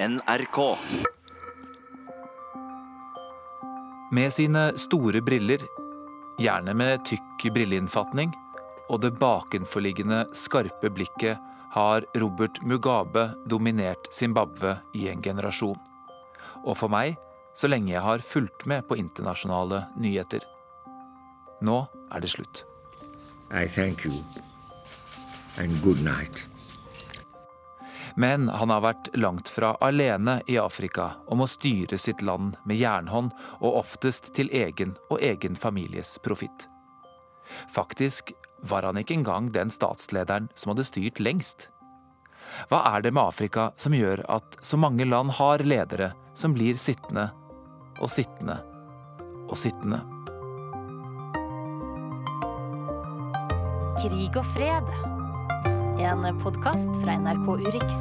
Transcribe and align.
NRK. 0.00 0.76
Med 4.12 4.32
sine 4.32 4.78
store 4.78 5.18
briller, 5.26 5.64
gjerne 6.38 6.74
med 6.78 7.00
tykk 7.08 7.48
brilleinnfatning, 7.50 8.30
og 8.86 9.00
det 9.02 9.16
bakenforliggende 9.18 10.20
skarpe 10.38 10.92
blikket 10.94 11.42
har 11.74 12.06
Robert 12.14 12.60
Mugabe 12.62 13.24
dominert 13.50 14.06
Zimbabwe 14.14 14.76
i 14.94 15.08
en 15.10 15.22
generasjon. 15.22 15.80
Og 16.62 16.78
for 16.78 16.94
meg 16.94 17.16
så 17.50 17.66
lenge 17.66 17.90
jeg 17.90 18.04
har 18.04 18.22
fulgt 18.22 18.68
med 18.70 18.86
på 18.86 19.00
internasjonale 19.02 19.88
nyheter. 19.98 20.46
Nå 21.58 21.80
er 22.14 22.22
det 22.22 22.30
slutt. 22.36 22.62
I 23.50 23.66
thank 23.66 24.06
you 24.06 24.22
and 25.58 25.74
good 25.82 25.98
night. 26.06 26.46
Men 28.18 28.48
han 28.48 28.70
har 28.74 28.82
vært 28.82 29.08
langt 29.14 29.48
fra 29.48 29.76
alene 29.84 30.40
i 30.50 30.56
Afrika 30.58 31.12
om 31.30 31.44
å 31.44 31.46
styre 31.46 31.94
sitt 32.02 32.18
land 32.26 32.56
med 32.66 32.80
jernhånd, 32.80 33.30
og 33.62 33.76
oftest 33.78 34.32
til 34.34 34.50
egen 34.50 34.96
og 35.06 35.22
egen 35.22 35.54
families 35.54 36.16
profitt. 36.24 36.66
Faktisk 37.70 38.32
var 38.66 38.82
han 38.82 38.98
ikke 38.98 39.14
engang 39.20 39.52
den 39.54 39.70
statslederen 39.70 40.48
som 40.58 40.72
hadde 40.72 40.88
styrt 40.88 41.22
lengst. 41.22 41.68
Hva 42.72 42.80
er 42.90 43.04
det 43.06 43.12
med 43.14 43.22
Afrika 43.22 43.68
som 43.78 43.94
gjør 43.94 44.24
at 44.26 44.58
så 44.66 44.80
mange 44.82 45.06
land 45.06 45.36
har 45.38 45.62
ledere 45.62 46.10
som 46.34 46.56
blir 46.56 46.80
sittende 46.80 47.28
og 48.02 48.10
sittende 48.10 48.58
og 49.46 49.54
sittende? 49.62 50.02
Krig 54.02 54.42
og 54.42 54.50
fred. 54.56 55.07
En 55.98 56.40
podkast 56.42 57.02
fra 57.04 57.18
NRK 57.18 57.48
Urix. 57.48 57.94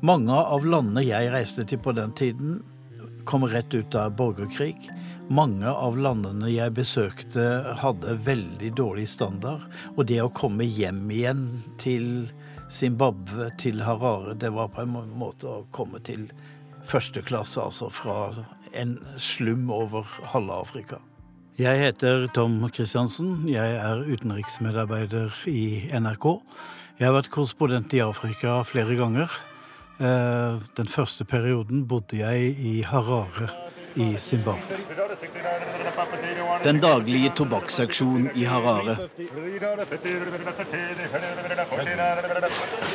Mange 0.00 0.32
av 0.32 0.64
landene 0.64 1.02
jeg 1.04 1.28
reiste 1.32 1.66
til 1.68 1.80
på 1.84 1.92
den 1.92 2.14
tiden, 2.16 2.54
kom 3.28 3.44
rett 3.44 3.74
ut 3.76 3.96
av 4.00 4.14
borgerkrig. 4.16 4.88
Mange 5.28 5.68
av 5.68 5.98
landene 6.00 6.48
jeg 6.48 6.72
besøkte, 6.78 7.44
hadde 7.82 8.16
veldig 8.24 8.72
dårlig 8.80 9.04
standard. 9.12 9.68
Og 9.92 10.06
det 10.08 10.22
å 10.24 10.32
komme 10.32 10.64
hjem 10.64 11.04
igjen 11.12 11.46
til 11.76 12.30
Zimbabwe, 12.72 13.50
til 13.60 13.84
Harare, 13.84 14.38
det 14.40 14.54
var 14.56 14.72
på 14.72 14.86
en 14.86 14.96
måte 15.20 15.50
å 15.52 15.66
komme 15.76 16.00
til 16.00 16.30
første 16.88 17.20
klasse, 17.20 17.60
altså 17.60 17.92
fra 17.92 18.32
en 18.72 18.96
slum 19.20 19.68
over 19.68 20.08
halve 20.32 20.62
Afrika. 20.64 21.04
Jeg 21.54 21.78
heter 21.78 22.24
Tom 22.34 22.56
Christiansen. 22.74 23.44
Jeg 23.46 23.76
er 23.78 24.00
utenriksmedarbeider 24.10 25.36
i 25.46 25.86
NRK. 25.94 26.26
Jeg 26.98 27.06
har 27.06 27.14
vært 27.14 27.30
korrespondent 27.30 27.94
i 27.94 28.00
Afrika 28.02 28.56
flere 28.66 28.96
ganger. 28.98 29.30
Eh, 30.02 30.58
den 30.74 30.90
første 30.90 31.22
perioden 31.24 31.86
bodde 31.86 32.18
jeg 32.18 32.56
i 32.58 32.80
Harare 32.82 33.52
i 33.94 34.16
Zimbabwe. 34.18 34.82
Den 36.64 36.80
daglige 36.80 37.30
tobakksauksjonen 37.36 38.30
i 38.34 38.44
Harare. 38.48 38.96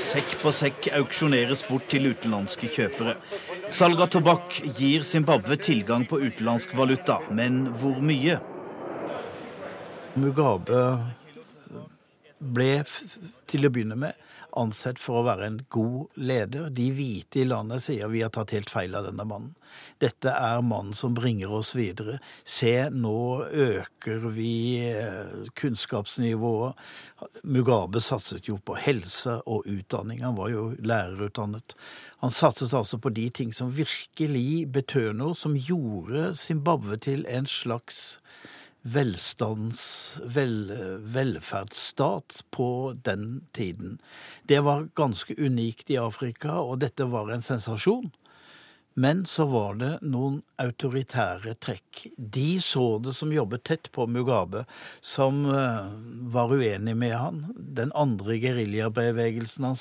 Sekk 0.04 0.36
på 0.42 0.52
sekk 0.52 0.90
auksjoneres 1.00 1.64
bort 1.70 1.88
til 1.92 2.12
utenlandske 2.12 2.70
kjøpere. 2.76 3.16
Salg 3.72 4.02
av 4.04 4.12
tobakk 4.12 4.60
gir 4.80 5.06
Zimbabwe 5.08 5.60
tilgang 5.62 6.08
på 6.10 6.20
utenlandsk 6.20 6.76
valuta, 6.76 7.20
men 7.32 7.68
hvor 7.80 8.02
mye? 8.04 8.40
Mugabe 10.18 10.82
ble 12.40 12.72
til 13.50 13.68
å 13.68 13.72
begynne 13.74 13.98
med 14.00 14.26
ansett 14.58 15.00
for 15.02 15.20
å 15.20 15.26
være 15.28 15.48
en 15.48 15.58
god 15.72 16.20
leder. 16.20 16.70
De 16.74 16.88
hvite 16.96 17.42
i 17.42 17.48
landet 17.48 17.84
sier 17.84 18.10
vi 18.12 18.24
har 18.24 18.32
tatt 18.34 18.54
helt 18.56 18.72
feil 18.72 18.96
av 18.98 19.08
denne 19.08 19.26
mannen. 19.28 19.54
Dette 20.02 20.34
er 20.34 20.64
mannen 20.66 20.96
som 20.98 21.14
bringer 21.18 21.52
oss 21.60 21.76
videre. 21.78 22.18
Se, 22.44 22.90
nå 22.90 23.46
øker 23.46 24.26
vi 24.34 24.54
eh, 24.90 25.50
kunnskapsnivået. 25.60 26.80
Mugabe 27.44 28.02
satset 28.04 28.50
jo 28.50 28.58
på 28.64 28.78
helse 28.80 29.40
og 29.46 29.68
utdanning. 29.70 30.24
Han 30.26 30.38
var 30.40 30.54
jo 30.54 30.70
lærerutdannet. 30.80 31.78
Han 32.24 32.34
satset 32.34 32.74
altså 32.74 33.00
på 33.02 33.14
de 33.14 33.30
ting 33.30 33.54
som 33.56 33.72
virkelig 33.76 34.66
betød 34.74 35.14
noe, 35.22 35.38
som 35.38 35.58
gjorde 35.58 36.34
Zimbabwe 36.40 37.00
til 37.02 37.28
en 37.30 37.48
slags 37.50 38.20
velstands... 38.82 39.82
Vel, 40.24 40.72
velferdsstat 41.04 42.44
på 42.52 42.94
den 43.04 43.42
tiden. 43.52 44.00
Det 44.44 44.60
var 44.66 44.90
ganske 44.96 45.36
unikt 45.38 45.92
i 45.92 45.98
Afrika, 45.98 46.60
og 46.62 46.80
dette 46.84 47.08
var 47.10 47.32
en 47.34 47.46
sensasjon. 47.46 48.12
Men 49.00 49.22
så 49.26 49.46
var 49.48 49.78
det 49.80 49.90
noen 50.04 50.42
autoritære 50.60 51.54
trekk. 51.64 52.02
De 52.18 52.58
så 52.60 52.98
det 53.00 53.14
som 53.16 53.32
jobbet 53.32 53.64
tett 53.70 53.88
på 53.96 54.04
Mugabe, 54.12 54.66
som 55.00 55.46
uh, 55.48 55.88
var 56.34 56.52
uenig 56.52 56.98
med 57.00 57.16
han. 57.16 57.40
Den 57.56 57.94
andre 57.96 58.36
geriljabevegelsen 58.44 59.70
han 59.70 59.80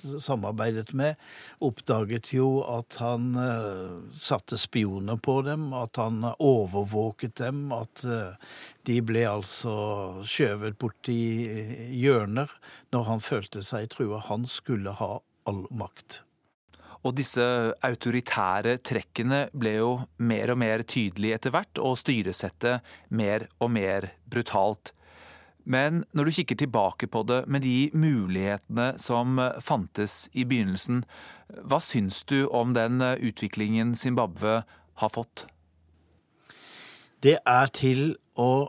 samarbeidet 0.00 0.94
med, 0.96 1.20
oppdaget 1.60 2.32
jo 2.32 2.48
at 2.78 2.96
han 3.04 3.34
uh, 3.36 4.00
satte 4.16 4.56
spioner 4.56 5.20
på 5.20 5.42
dem, 5.44 5.68
at 5.76 6.00
han 6.00 6.24
overvåket 6.32 7.36
dem, 7.44 7.66
at 7.76 8.08
uh, 8.08 8.32
de 8.88 9.00
ble 9.04 9.28
altså 9.28 9.74
skjøvet 10.24 11.12
i 11.12 11.22
hjørner 12.00 12.48
når 12.96 13.10
han 13.12 13.28
følte 13.32 13.60
seg 13.60 13.92
trua. 13.92 14.24
Han 14.32 14.48
skulle 14.48 14.96
ha 15.04 15.18
all 15.44 15.66
makt. 15.68 16.24
Og 17.04 17.12
disse 17.18 17.44
autoritære 17.84 18.78
trekkene 18.80 19.44
ble 19.52 19.76
jo 19.76 19.88
mer 20.24 20.54
og 20.54 20.60
mer 20.62 20.84
tydelige 20.88 21.36
etter 21.36 21.52
hvert, 21.52 21.80
og 21.80 21.98
styresettet 22.00 22.84
mer 23.12 23.48
og 23.60 23.74
mer 23.76 24.08
brutalt. 24.24 24.94
Men 25.64 26.02
når 26.12 26.28
du 26.28 26.36
kikker 26.38 26.60
tilbake 26.60 27.08
på 27.08 27.22
det 27.28 27.42
med 27.48 27.64
de 27.64 27.90
mulighetene 27.96 28.94
som 29.00 29.40
fantes 29.64 30.26
i 30.32 30.44
begynnelsen, 30.48 31.02
hva 31.64 31.80
syns 31.80 32.22
du 32.28 32.44
om 32.48 32.72
den 32.76 33.00
utviklingen 33.00 33.94
Zimbabwe 33.96 34.62
har 35.00 35.12
fått? 35.12 35.46
Det 37.24 37.38
er 37.48 37.72
til 37.72 38.16
å 38.36 38.68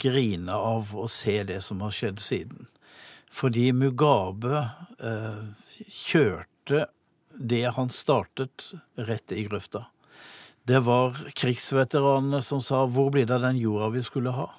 grine 0.00 0.52
av 0.52 0.92
å 0.96 1.06
se 1.08 1.40
det 1.48 1.60
som 1.64 1.80
har 1.84 1.94
skjedd 1.96 2.20
siden. 2.20 2.68
Fordi 3.30 3.70
Mugabe 3.72 4.60
eh, 5.00 5.44
kjørte 5.88 6.88
det 7.40 7.64
han 7.76 7.88
startet 7.88 8.72
rett 8.94 9.32
i 9.32 9.46
grøfta. 9.48 9.86
Det 10.68 10.82
var 10.84 11.16
krigsveteranene 11.34 12.42
som 12.42 12.60
sa 12.60 12.86
'hvor 12.86 13.10
blir 13.10 13.26
det 13.26 13.34
av 13.34 13.40
den 13.40 13.58
jorda 13.58 13.88
vi 13.88 14.02
skulle 14.02 14.30
ha'? 14.30 14.50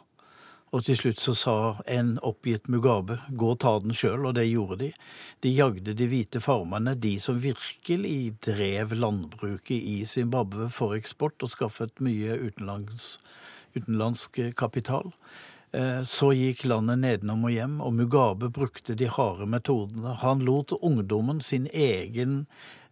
Og 0.71 0.85
til 0.87 0.95
slutt 0.95 1.19
så 1.19 1.33
sa 1.35 1.55
en 1.85 2.17
oppgitt 2.23 2.67
Mugabe 2.67 3.19
'gå 3.29 3.51
og 3.51 3.59
ta 3.59 3.79
den 3.79 3.91
sjøl', 3.91 4.27
og 4.27 4.35
det 4.35 4.47
gjorde 4.47 4.77
de. 4.77 4.93
De 5.41 5.49
jagde 5.49 5.93
de 5.93 6.07
hvite 6.07 6.39
farmerne, 6.39 6.95
de 6.95 7.19
som 7.19 7.39
virkelig 7.39 8.39
drev 8.39 8.93
landbruket 8.95 9.83
i 9.83 10.05
Zimbabwe 10.05 10.69
for 10.69 10.95
eksport 10.95 11.43
og 11.43 11.49
skaffet 11.49 11.99
mye 11.99 12.39
utenlands, 12.39 13.19
utenlandsk 13.75 14.55
kapital. 14.55 15.11
Eh, 15.71 16.03
så 16.03 16.33
gikk 16.35 16.65
landet 16.67 16.99
nedenom 16.99 17.45
og 17.47 17.55
hjem, 17.55 17.79
og 17.79 17.95
Mugabe 17.95 18.51
brukte 18.51 18.95
de 18.97 19.07
harde 19.07 19.47
metodene. 19.47 20.17
Han 20.19 20.43
lot 20.43 20.75
ungdommen, 20.81 21.39
sin 21.41 21.69
egen 21.71 22.45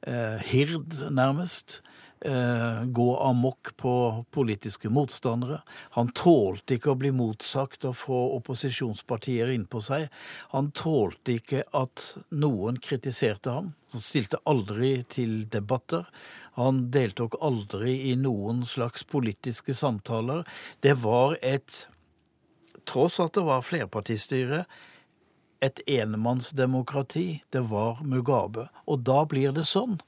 eh, 0.08 0.40
hird, 0.48 0.96
nærmest, 1.12 1.82
eh, 2.24 2.86
gå 2.88 3.10
amok 3.20 3.74
på 3.76 3.94
politiske 4.32 4.88
motstandere. 4.96 5.60
Han 5.98 6.14
tålte 6.16 6.78
ikke 6.78 6.94
å 6.94 7.02
bli 7.04 7.12
motsagt 7.12 7.84
og 7.90 8.00
få 8.00 8.22
opposisjonspartier 8.38 9.52
innpå 9.58 9.84
seg. 9.84 10.08
Han 10.56 10.72
tålte 10.72 11.36
ikke 11.36 11.68
at 11.76 12.14
noen 12.32 12.80
kritiserte 12.80 13.60
ham. 13.60 13.74
Han 13.92 14.08
stilte 14.08 14.40
aldri 14.48 15.02
til 15.12 15.42
debatter. 15.52 16.08
Han 16.56 16.86
deltok 16.96 17.42
aldri 17.44 18.00
i 18.14 18.16
noen 18.16 18.64
slags 18.64 19.04
politiske 19.04 19.76
samtaler. 19.76 20.48
Det 20.80 20.96
var 21.04 21.36
et 21.44 21.90
tross 22.90 23.20
at 23.24 23.38
det 23.38 23.46
var 23.46 23.66
flerpartistyre, 23.66 24.64
et 25.62 25.80
enemannsdemokrati. 25.88 27.42
Det 27.50 27.60
var 27.60 28.04
Mugabe. 28.04 28.70
Og 28.88 29.04
da 29.04 29.24
blir 29.30 29.52
det 29.56 29.68
sånn 29.68 30.00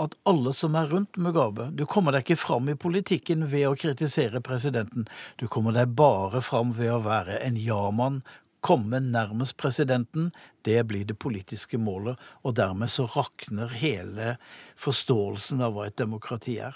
at 0.00 0.16
alle 0.26 0.50
som 0.56 0.74
er 0.74 0.88
rundt 0.90 1.18
Mugabe 1.22 1.68
Du 1.70 1.84
kommer 1.86 2.14
deg 2.14 2.24
ikke 2.24 2.40
fram 2.40 2.70
i 2.72 2.74
politikken 2.74 3.44
ved 3.50 3.68
å 3.68 3.76
kritisere 3.78 4.42
presidenten. 4.42 5.06
Du 5.38 5.46
kommer 5.46 5.76
deg 5.76 5.92
bare 5.94 6.42
fram 6.42 6.72
ved 6.74 6.90
å 6.90 7.02
være 7.04 7.38
en 7.44 7.58
ja-mann. 7.60 8.22
Komme 8.64 8.98
nærmest 9.04 9.58
presidenten, 9.60 10.30
det 10.64 10.80
blir 10.88 11.04
det 11.04 11.18
politiske 11.20 11.78
målet. 11.78 12.18
Og 12.42 12.56
dermed 12.56 12.90
så 12.90 13.06
rakner 13.12 13.76
hele 13.76 14.34
forståelsen 14.80 15.62
av 15.62 15.76
hva 15.76 15.86
et 15.90 16.00
demokrati 16.00 16.56
er. 16.64 16.74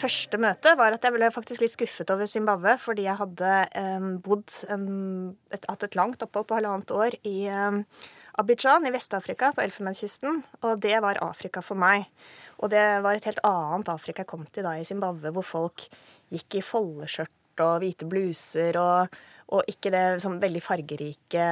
Første 0.00 0.40
møte 0.40 0.72
var 0.78 0.96
at 0.96 1.04
jeg 1.04 1.14
ble 1.14 1.28
faktisk 1.34 1.62
litt 1.62 1.74
skuffet 1.74 2.10
over 2.12 2.28
Zimbabwe, 2.30 2.76
fordi 2.80 3.06
jeg 3.06 3.18
hadde 3.20 3.50
eh, 3.78 4.08
bodd 4.24 4.56
en, 4.72 4.86
et, 5.52 5.66
hatt 5.68 5.86
et 5.86 5.98
langt 5.98 6.24
opphold 6.24 6.48
på 6.48 6.58
halvannet 6.58 6.94
år 6.96 7.16
i 7.28 7.36
eh, 7.50 8.08
Abidjan 8.40 8.86
i 8.88 8.92
Vest-Afrika, 8.94 9.50
på 9.52 9.64
Elfenbenskysten. 9.64 10.40
Og 10.64 10.80
det 10.80 10.96
var 11.04 11.20
Afrika 11.24 11.62
for 11.64 11.80
meg. 11.80 12.06
Og 12.60 12.70
det 12.72 12.84
var 13.04 13.18
et 13.18 13.26
helt 13.28 13.42
annet 13.46 13.90
Afrika 13.92 14.24
jeg 14.24 14.30
kom 14.30 14.46
til 14.48 14.64
da 14.66 14.76
i 14.78 14.86
Zimbabwe, 14.86 15.32
hvor 15.34 15.46
folk 15.46 15.88
gikk 16.32 16.60
i 16.60 16.64
foldeskjørt 16.64 17.36
og 17.60 17.82
hvite 17.82 18.08
bluser 18.08 18.78
og, 18.80 19.20
og 19.50 19.70
ikke 19.70 19.90
det 19.92 20.04
sånn, 20.22 20.38
veldig 20.42 20.62
fargerike, 20.62 21.46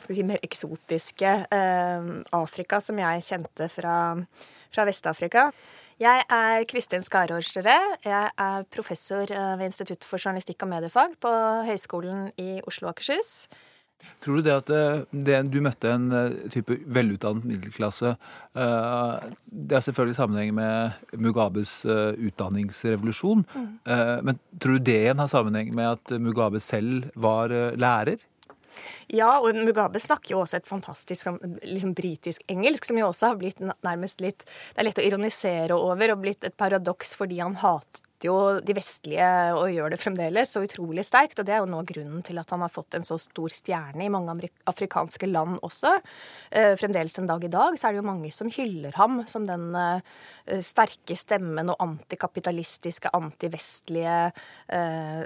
si, 0.00 0.24
mer 0.26 0.40
eksotiske 0.44 1.32
eh, 1.52 2.10
Afrika 2.36 2.80
som 2.80 2.98
jeg 3.00 3.24
kjente 3.26 3.68
fra, 3.72 3.96
fra 4.72 4.86
Vest-Afrika. 4.88 5.50
Jeg 6.02 6.24
er 6.32 6.64
Kristin 6.66 7.04
Skarårsdere. 7.04 7.76
Jeg 8.02 8.32
er 8.46 8.66
professor 8.74 9.28
eh, 9.28 9.52
ved 9.60 9.68
Institutt 9.68 10.08
for 10.08 10.18
journalistikk 10.18 10.64
og 10.64 10.72
mediefag 10.72 11.14
på 11.22 11.34
Høgskolen 11.68 12.32
i 12.40 12.58
Oslo 12.64 12.88
og 12.88 12.96
Akershus. 12.96 13.46
Tror 14.24 14.40
du 14.40 14.46
det 14.46 14.54
at 14.56 14.70
eh, 14.72 15.02
det, 15.12 15.38
du 15.52 15.58
møtte 15.64 15.90
en 15.92 16.06
eh, 16.16 16.36
type 16.52 16.76
velutdannet 16.96 17.44
middelklasse 17.48 18.14
uh, 18.16 19.24
Det 19.44 19.76
er 19.76 19.84
selvfølgelig 19.84 20.16
sammenheng 20.16 20.54
med 20.56 21.16
Mugabes 21.20 21.72
utdanningsrevolusjon. 21.84 23.44
Mm. 23.54 23.66
Men 24.28 24.38
tror 24.60 24.78
du 24.78 24.86
det 24.86 25.00
igjen 25.02 25.20
har 25.20 25.30
sammenheng 25.30 25.72
med 25.76 25.96
at 25.96 26.14
Mugabe 26.20 26.60
selv 26.62 27.10
var 27.14 27.52
lærer? 27.76 28.22
Ja, 29.12 29.36
og 29.38 29.54
Mugabe 29.56 30.00
snakker 30.02 30.34
jo 30.34 30.40
også 30.42 30.58
et 30.58 30.68
fantastisk 30.68 31.28
liksom, 31.62 31.94
britisk 31.94 32.42
engelsk, 32.50 32.88
som 32.88 32.98
jo 32.98 33.10
også 33.10 33.32
har 33.32 33.38
blitt 33.40 33.62
nærmest 33.62 34.24
litt 34.24 34.46
Det 34.46 34.82
er 34.82 34.88
lett 34.88 35.02
å 35.02 35.06
ironisere 35.06 35.78
over 35.78 36.14
og 36.14 36.24
blitt 36.24 36.46
et 36.46 36.56
paradoks 36.58 37.14
fordi 37.18 37.42
han 37.42 37.58
hatet 37.62 38.02
jo 38.24 38.36
de 38.64 38.74
vestlige 38.76 39.28
og 39.56 39.70
gjør 39.72 39.94
det 39.94 40.00
fremdeles 40.00 40.54
så 40.54 40.62
utrolig 40.64 41.04
sterkt. 41.06 41.38
Og 41.38 41.46
det 41.46 41.56
er 41.56 41.62
jo 41.62 41.70
nå 41.70 41.82
grunnen 41.88 42.24
til 42.26 42.40
at 42.40 42.50
han 42.54 42.64
har 42.64 42.72
fått 42.72 42.96
en 42.98 43.06
så 43.06 43.18
stor 43.20 43.52
stjerne 43.52 44.06
i 44.06 44.12
mange 44.12 44.50
afrikanske 44.70 45.28
land 45.30 45.60
også. 45.66 45.94
Eh, 46.50 46.74
fremdeles 46.80 47.18
en 47.20 47.30
dag 47.30 47.44
i 47.44 47.52
dag 47.52 47.78
så 47.78 47.88
er 47.88 47.94
det 47.94 48.02
jo 48.02 48.10
mange 48.10 48.32
som 48.34 48.52
hyller 48.52 48.96
ham 48.98 49.22
som 49.30 49.48
den 49.48 49.70
eh, 49.78 50.60
sterke 50.64 51.16
stemmen 51.18 51.72
og 51.72 51.80
antikapitalistiske, 51.84 53.12
antivestlige 53.14 54.20
eh, 54.68 55.24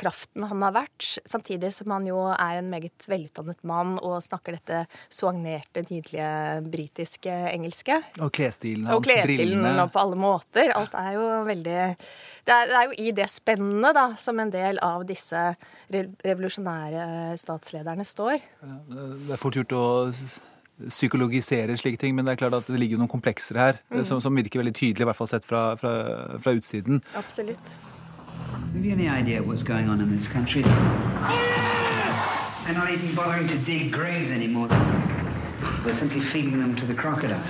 kraften 0.00 0.46
han 0.48 0.64
har 0.64 0.74
vært, 0.74 1.06
samtidig 1.28 1.72
som 1.76 1.92
han 1.94 2.06
jo 2.08 2.18
er 2.32 2.60
en 2.60 2.70
meget 2.72 3.06
velutdannet 3.10 3.60
mann 3.68 3.96
og 3.98 4.18
snakker 4.24 4.56
dette 4.56 4.82
soagnerte, 5.12 5.84
nydelige 5.88 6.30
britiske 6.70 7.36
engelske. 7.52 8.00
Og 8.20 8.32
klesstilen 8.36 8.88
hans, 8.88 8.98
og 8.98 9.06
klesstilen 9.06 9.66
og 9.70 9.92
på 9.94 10.02
alle 10.02 10.20
måter. 10.20 10.72
Alt 10.76 10.96
er 10.98 11.14
jo 11.18 11.26
veldig 11.48 11.78
det 12.46 12.54
er, 12.54 12.70
det 12.70 12.76
er, 12.76 12.84
jo 12.88 12.96
i 13.04 13.14
det 13.16 13.28
spennet 13.30 13.96
da, 13.96 14.06
som 14.20 14.40
en 14.42 14.52
del 14.52 14.80
av 14.84 15.04
disse 15.08 15.42
revolusjonære 15.92 17.36
statslederne 17.40 18.06
står. 18.06 18.38
Det 18.62 19.34
er 19.36 19.40
fort 19.40 19.58
gjort 19.60 19.76
å 19.76 19.84
psykologisere 20.88 21.76
slike 21.76 22.00
ting, 22.00 22.16
men 22.16 22.24
det 22.24 22.34
er 22.34 22.42
klart 22.46 22.56
at 22.56 22.68
det 22.70 22.80
ligger 22.80 23.00
noen 23.00 23.10
komplekser 23.12 23.58
her 23.60 23.80
mm. 23.92 24.02
som, 24.08 24.20
som, 24.24 24.36
virker 24.36 24.62
veldig 24.62 24.74
tydelig, 24.76 25.04
i 25.04 25.08
hvert 25.10 25.18
fall 25.18 25.28
sett 25.30 25.46
fra, 25.46 25.74
fra, 25.80 25.94
fra 26.40 26.54
utsiden. 26.56 27.02
Absolutt. 27.20 27.76
Have 28.50 28.84
you 28.84 28.92
any 28.92 29.08
idea 29.08 29.42
what's 29.42 29.62
going 29.62 29.88
on 29.88 30.00
in 30.00 30.10
this 30.10 30.28
country? 30.28 30.62
They're 30.62 30.74
not 32.74 32.90
even 32.90 33.14
bothering 33.14 33.46
to 33.48 33.58
dig 33.58 33.92
graves 33.92 34.30
anymore. 34.30 34.68
They're 35.84 35.94
simply 35.94 36.20
feeding 36.20 36.58
them 36.58 36.74
to 36.76 36.86
the 36.86 36.94
crocodiles. 36.94 37.44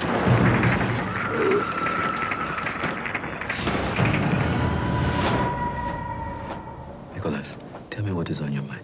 Nicholas, 7.14 7.56
tell 7.90 8.04
me 8.04 8.12
what 8.12 8.30
is 8.30 8.40
on 8.40 8.52
your 8.52 8.64
mind. 8.64 8.80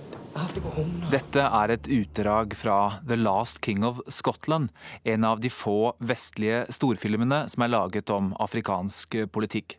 Dette 1.10 1.40
er 1.40 1.72
et 1.72 1.88
utdrag 1.88 2.52
fra 2.56 3.00
The 3.08 3.16
Last 3.16 3.60
King 3.60 3.84
of 3.84 4.00
Scotland, 4.08 4.68
en 5.04 5.24
av 5.24 5.40
de 5.40 5.48
få 5.48 5.94
vestlige 5.98 6.66
storfilmene 6.68 7.46
som 7.48 7.64
er 7.64 7.72
laget 7.72 8.12
om 8.12 8.34
afrikansk 8.44 9.16
politikk. 9.32 9.78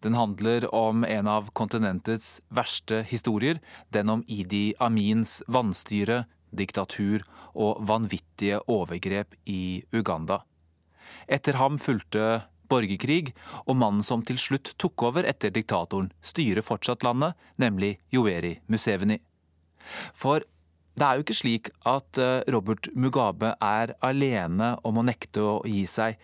Den 0.00 0.16
handler 0.16 0.66
om 0.74 1.04
en 1.04 1.28
av 1.28 1.50
kontinentets 1.52 2.40
verste 2.48 3.02
historier, 3.08 3.60
den 3.92 4.08
om 4.08 4.24
Idi 4.26 4.72
Amins 4.80 5.42
vanstyre, 5.46 6.24
diktatur 6.50 7.22
og 7.54 7.82
vanvittige 7.86 8.62
overgrep 8.70 9.36
i 9.44 9.82
Uganda. 9.92 10.40
Etter 11.28 11.58
ham 11.60 11.76
fulgte 11.78 12.46
borgerkrig, 12.70 13.34
og 13.66 13.76
mannen 13.76 14.04
som 14.06 14.22
til 14.26 14.38
slutt 14.40 14.72
tok 14.80 15.02
over 15.10 15.26
etter 15.26 15.52
diktatoren, 15.52 16.12
styrer 16.22 16.64
fortsatt 16.64 17.04
landet, 17.06 17.36
nemlig 17.60 17.98
Joeri 18.14 18.56
Museveni. 18.70 19.18
For 20.14 20.46
det 20.98 21.06
er 21.06 21.16
jo 21.16 21.24
ikke 21.24 21.38
slik 21.38 21.70
at 21.88 22.18
eh, 22.20 22.42
Robert 22.52 22.90
Mugabe 22.94 23.54
er 23.62 23.94
alene 24.04 24.74
om 24.86 25.00
å 25.00 25.06
nekte 25.06 25.42
å 25.44 25.54
gi 25.68 25.84
seg. 25.88 26.18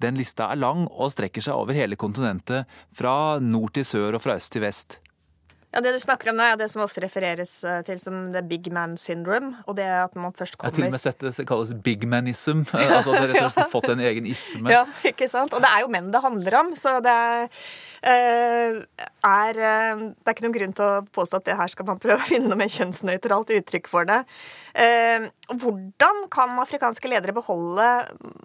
Den 0.00 0.18
lista 0.18 0.50
er 0.52 0.60
lang 0.60 0.86
og 0.88 1.12
strekker 1.14 1.42
seg 1.44 1.58
over 1.58 1.74
hele 1.76 1.98
kontinentet, 1.98 2.66
fra 2.94 3.38
nord 3.42 3.74
til 3.74 3.86
sør 3.88 4.18
og 4.18 4.22
fra 4.24 4.38
øst 4.38 4.52
til 4.54 4.62
vest. 4.62 5.00
Ja, 5.68 5.82
Det 5.84 5.90
du 5.92 5.98
snakker 6.00 6.30
om 6.30 6.38
nå, 6.38 6.42
er 6.48 6.56
det 6.56 6.70
som 6.72 6.80
ofte 6.80 7.02
refereres 7.04 7.50
eh, 7.62 7.82
til 7.84 7.98
som 8.00 8.30
the 8.32 8.40
big 8.40 8.70
man 8.72 8.96
syndrome. 8.96 9.50
og 9.66 9.76
det 9.76 9.84
er 9.84 10.06
at 10.06 10.14
man 10.16 10.32
først 10.32 10.56
kommer... 10.56 10.72
Jeg 10.72 10.78
har 10.78 10.80
til 10.80 10.86
og 10.86 10.94
med 10.94 11.02
sett 11.02 11.20
det 11.20 11.46
kalles 11.46 11.74
big 11.84 12.06
manism. 12.08 12.62
altså 12.72 13.12
at 13.12 13.20
det 13.20 13.34
rett 13.34 13.42
og 13.42 13.52
slett 13.52 13.64
har 13.66 13.74
fått 13.76 13.90
en 13.92 14.00
egen 14.00 14.26
isme. 14.26 14.72
Ja, 14.72 14.86
ikke 15.04 15.28
sant? 15.28 15.52
Og 15.52 15.60
det 15.60 15.68
er 15.68 15.84
jo 15.84 15.92
menn 15.92 16.08
det 16.14 16.24
handler 16.24 16.58
om. 16.62 16.72
så 16.76 17.00
det 17.04 17.12
er 17.12 17.52
Eh, 17.97 17.97
er 18.04 19.58
eh, 19.58 20.02
Det 20.14 20.30
er 20.30 20.34
ikke 20.34 20.44
noen 20.46 20.56
grunn 20.56 20.74
til 20.76 20.86
å 20.86 21.02
påstå 21.14 21.40
at 21.40 21.48
det 21.48 21.56
her 21.58 21.72
skal 21.72 21.88
man 21.88 22.00
prøve 22.02 22.22
å 22.22 22.28
finne 22.28 22.50
noe 22.50 22.58
mer 22.60 22.70
kjønnsnøytralt 22.72 23.52
uttrykk 23.58 23.90
for 23.90 24.08
det. 24.08 24.20
Eh, 24.78 25.26
hvordan 25.50 26.24
kan 26.32 26.54
afrikanske 26.62 27.10
ledere 27.10 27.34
beholde 27.36 27.88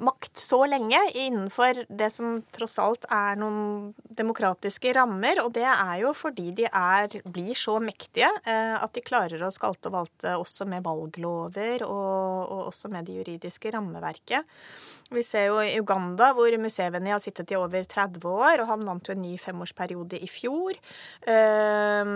makt 0.03 0.39
så 0.41 0.63
lenge 0.69 0.99
innenfor 1.11 1.83
det 1.89 2.09
som 2.13 2.39
tross 2.55 2.79
alt 2.81 3.07
er 3.13 3.37
noen 3.41 3.93
demokratiske 4.09 4.95
rammer? 4.97 5.43
Og 5.43 5.53
det 5.57 5.67
er 5.69 5.95
jo 6.03 6.15
fordi 6.17 6.49
de 6.57 6.67
er, 6.69 7.19
blir 7.25 7.53
så 7.57 7.77
mektige 7.83 8.29
at 8.43 8.93
de 8.95 9.03
klarer 9.05 9.41
å 9.43 9.51
skalte 9.53 9.89
og 9.89 9.97
valte 9.97 10.33
også 10.39 10.65
med 10.69 10.83
valglover 10.85 11.83
og, 11.85 12.49
og 12.53 12.67
også 12.71 12.89
med 12.93 13.07
det 13.07 13.19
juridiske 13.21 13.71
rammeverket. 13.73 14.47
Vi 15.13 15.23
ser 15.23 15.49
jo 15.51 15.59
i 15.61 15.75
Uganda, 15.77 16.31
hvor 16.33 16.55
Museveni 16.57 17.11
har 17.13 17.21
sittet 17.21 17.51
i 17.53 17.57
over 17.59 17.83
30 17.85 18.23
år, 18.29 18.63
og 18.63 18.69
han 18.71 18.85
vant 18.87 19.09
jo 19.09 19.13
en 19.13 19.21
ny 19.21 19.35
femårsperiode 19.43 20.19
i 20.23 20.29
fjor. 20.31 20.79
Eh, 21.27 22.13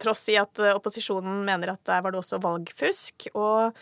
tross 0.00 0.28
i 0.28 0.38
at 0.38 0.60
opposisjonen 0.74 1.44
mener 1.46 1.74
at 1.74 1.84
der 1.88 2.02
var 2.04 2.12
det 2.12 2.20
også 2.20 2.40
valgfusk. 2.42 3.28
Og, 3.34 3.78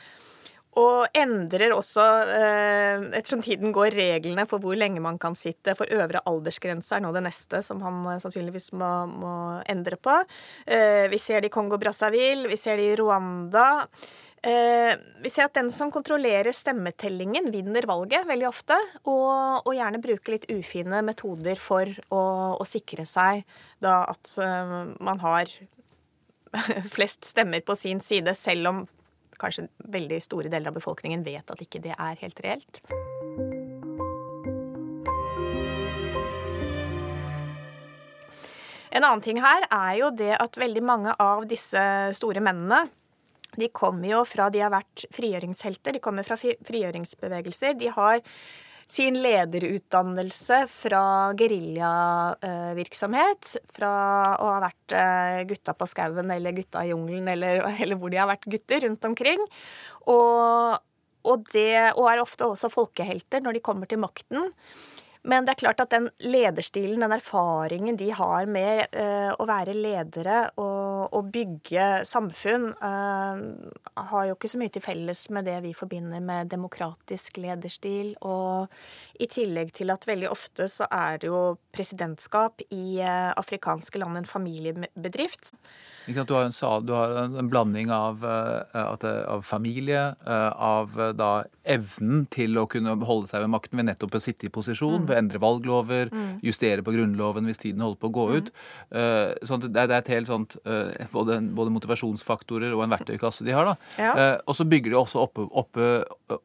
og 0.80 1.18
endrer 1.18 1.74
også, 1.74 2.04
eh, 2.32 3.06
ettersom 3.18 3.42
tiden 3.44 3.74
går, 3.76 3.92
reglene 3.98 4.46
for 4.48 4.62
hvor 4.62 4.78
lenge 4.78 5.02
man 5.04 5.18
kan 5.20 5.36
sitte. 5.36 5.76
For 5.78 5.90
øvre 5.92 6.22
aldersgrense 6.28 6.96
er 6.96 7.04
nå 7.04 7.12
det 7.12 7.24
neste 7.26 7.60
som 7.66 7.82
han 7.84 8.04
sannsynligvis 8.22 8.72
må, 8.80 8.92
må 9.10 9.36
endre 9.68 9.98
på. 10.00 10.16
Eh, 10.66 11.08
vi 11.12 11.20
ser 11.20 11.42
det 11.42 11.52
i 11.52 11.56
Kongo-Brazzaville, 11.56 12.48
vi 12.48 12.60
ser 12.60 12.80
det 12.80 12.92
i 12.92 13.00
Rwanda. 13.02 13.68
Eh, 14.42 14.96
vi 15.22 15.30
ser 15.30 15.46
at 15.46 15.54
den 15.54 15.68
som 15.70 15.92
kontrollerer 15.94 16.50
stemmetellingen, 16.56 17.46
vinner 17.54 17.86
valget 17.86 18.26
veldig 18.26 18.48
ofte. 18.48 18.78
Og, 19.04 19.62
og 19.62 19.76
gjerne 19.76 20.00
bruker 20.02 20.34
litt 20.34 20.48
ufine 20.50 21.02
metoder 21.06 21.60
for 21.62 21.86
å, 22.10 22.22
å 22.58 22.66
sikre 22.66 23.06
seg 23.06 23.44
da 23.82 24.00
at 24.10 24.32
eh, 24.42 24.72
man 24.98 25.22
har 25.22 25.52
flest 26.94 27.30
stemmer 27.30 27.62
på 27.62 27.76
sin 27.78 28.02
side, 28.02 28.34
selv 28.34 28.72
om 28.72 28.82
kanskje 29.38 29.68
veldig 29.94 30.18
store 30.22 30.50
deler 30.50 30.72
av 30.72 30.78
befolkningen 30.78 31.22
vet 31.26 31.50
at 31.50 31.62
ikke 31.62 31.82
det 31.82 31.94
er 31.94 32.18
helt 32.18 32.42
reelt. 32.42 32.82
En 38.92 39.06
annen 39.06 39.22
ting 39.24 39.38
her 39.40 39.64
er 39.70 39.94
jo 40.02 40.10
det 40.12 40.34
at 40.36 40.58
veldig 40.60 40.82
mange 40.84 41.14
av 41.22 41.46
disse 41.48 41.80
store 42.18 42.42
mennene 42.44 42.82
de 43.56 43.68
kommer 43.74 44.08
jo 44.08 44.24
fra 44.28 44.50
De 44.52 44.60
har 44.62 44.70
vært 44.72 45.06
frigjøringshelter, 45.12 45.92
de 45.96 46.04
kommer 46.04 46.24
fra 46.26 46.36
frigjøringsbevegelser. 46.40 47.74
De 47.80 47.88
har 47.92 48.22
sin 48.92 49.16
lederutdannelse 49.22 50.66
fra 50.68 51.32
geriljavirksomhet. 51.38 53.56
Fra 53.72 53.92
å 54.36 54.46
ha 54.54 54.60
vært 54.66 54.92
eh, 54.96 55.44
gutta 55.48 55.72
på 55.76 55.86
skauen 55.88 56.30
eller 56.34 56.52
gutta 56.56 56.84
i 56.84 56.90
jungelen 56.92 57.28
eller, 57.32 57.54
eller, 57.82 57.96
hvor 57.96 58.10
de 58.12 58.20
har 58.20 58.30
vært 58.30 58.50
gutter 58.52 58.78
rundt 58.86 59.04
omkring. 59.08 59.40
Og, 60.12 60.78
og, 61.28 61.38
det, 61.54 61.74
og 61.96 62.04
er 62.10 62.24
ofte 62.24 62.42
også 62.48 62.68
folkehelter 62.72 63.40
når 63.44 63.52
de 63.58 63.64
kommer 63.64 63.86
til 63.88 64.02
makten. 64.02 64.40
Men 65.22 65.46
det 65.46 65.52
er 65.52 65.60
klart 65.60 65.80
at 65.84 65.92
den 65.92 66.08
lederstilen, 66.24 67.02
den 67.04 67.14
erfaringen 67.14 67.98
de 67.98 68.08
har 68.10 68.48
med 68.50 68.88
uh, 68.90 69.30
å 69.38 69.46
være 69.46 69.76
ledere 69.76 70.48
og, 70.58 71.14
og 71.14 71.28
bygge 71.34 72.02
samfunn, 72.08 72.72
uh, 72.82 74.02
har 74.10 74.26
jo 74.26 74.34
ikke 74.34 74.50
så 74.50 74.58
mye 74.58 74.72
til 74.74 74.82
felles 74.82 75.28
med 75.30 75.46
det 75.46 75.60
vi 75.62 75.76
forbinder 75.78 76.24
med 76.24 76.50
demokratisk 76.50 77.38
lederstil. 77.38 78.16
Og 78.26 78.66
i 79.22 79.30
tillegg 79.30 79.70
til 79.78 79.94
at 79.94 80.08
veldig 80.10 80.30
ofte 80.32 80.66
så 80.66 80.90
er 80.90 81.22
det 81.22 81.30
jo 81.30 81.54
presidentskap 81.70 82.66
i 82.74 82.98
uh, 82.98 83.30
afrikanske 83.38 84.02
land 84.02 84.24
en 84.24 84.28
familiebedrift. 84.28 85.54
Du 86.02 86.18
har, 86.18 86.48
en, 86.48 86.54
du 86.82 86.90
har 86.98 87.12
en 87.22 87.46
blanding 87.46 87.92
av, 87.94 88.24
av 88.26 89.44
familie, 89.46 90.00
av 90.26 90.96
da 91.14 91.28
evnen 91.62 92.24
til 92.26 92.58
å 92.58 92.64
kunne 92.66 92.96
holde 93.06 93.30
seg 93.30 93.44
ved 93.44 93.52
makten 93.52 93.78
ved 93.78 93.86
nettopp 93.86 94.16
å 94.18 94.22
sitte 94.24 94.48
i 94.48 94.50
posisjon, 94.50 95.04
mm. 95.04 95.11
Ved 95.12 95.16
å 95.16 95.20
endre 95.20 95.42
valglover, 95.42 96.12
mm. 96.12 96.28
justere 96.46 96.84
på 96.84 96.94
Grunnloven 96.96 97.48
hvis 97.48 97.60
tiden 97.62 97.84
holder 97.84 98.00
på 98.00 98.10
å 98.10 98.14
gå 98.16 98.28
ut. 98.38 98.52
Mm. 98.90 99.48
Sånn 99.48 99.66
det, 99.68 99.84
er 99.84 99.96
et 99.98 100.12
helt 100.12 100.30
sånt 100.30 100.56
både, 101.12 101.38
både, 101.54 101.74
motivasjonsfaktorer 101.78 102.74
og 102.76 102.84
en 102.84 102.94
verktøykasse 102.96 103.46
de 103.46 103.54
har. 103.56 103.72
da. 103.72 103.76
Ja. 104.00 104.30
Og 104.48 104.56
så 104.58 104.66
bygger 104.68 104.94
de 104.94 105.00
også 105.00 105.22
oppe, 105.26 105.46
oppe 105.48 106.40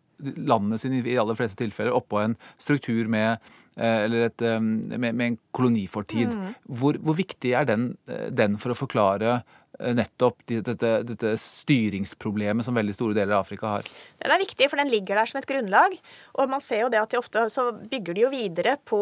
landet 0.50 0.82
sine 0.82 1.04
i 1.06 1.18
aller 1.20 1.38
fleste 1.38 1.60
tilfeller 1.60 1.96
oppå 1.96 2.22
en 2.24 2.36
struktur 2.62 3.10
med 3.12 3.38
eller 3.78 4.32
et, 4.32 4.42
med, 4.42 5.04
med, 5.06 5.26
en 5.28 5.36
kolonifortid. 5.54 6.34
Mm. 6.34 6.54
Hvor, 6.80 6.98
hvor, 6.98 7.14
viktig 7.20 7.52
er 7.54 7.68
den, 7.70 7.92
den, 8.34 8.56
for 8.58 8.74
å 8.74 8.80
forklare 8.80 9.36
Eh, 9.67 9.67
nettopp 9.98 10.42
dette, 10.50 10.92
dette, 11.06 11.34
styringsproblemet 11.42 12.66
som 12.66 12.78
veldig 12.78 12.96
store 12.96 13.18
deler 13.18 13.36
av 13.36 13.46
Afrika 13.46 13.78
har? 13.78 13.88
Den 14.22 14.34
er 14.34 14.42
viktig, 14.42 14.70
for 14.72 14.82
den 14.82 14.92
ligger 14.92 15.20
der 15.20 15.30
som 15.30 15.40
et 15.42 15.50
grunnlag. 15.50 15.96
Og 16.38 16.52
man 16.52 16.64
ser 16.64 16.86
jo 16.86 16.92
det 16.94 17.02
at 17.02 17.14
de 17.14 17.22
ofte 17.22 17.46
så 17.54 17.70
bygger 17.78 18.18
de 18.18 18.26
jo 18.26 18.34
videre 18.34 18.78
på 18.88 19.02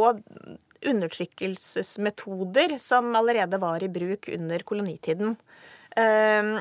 undertrykkelsesmetoder 0.86 2.77
som 2.82 3.15
allerede 3.17 3.58
var 3.62 3.84
i 3.84 3.89
bruk 3.89 4.29
under 4.36 4.65
kolonitiden. 4.67 5.36
Um, 5.96 6.58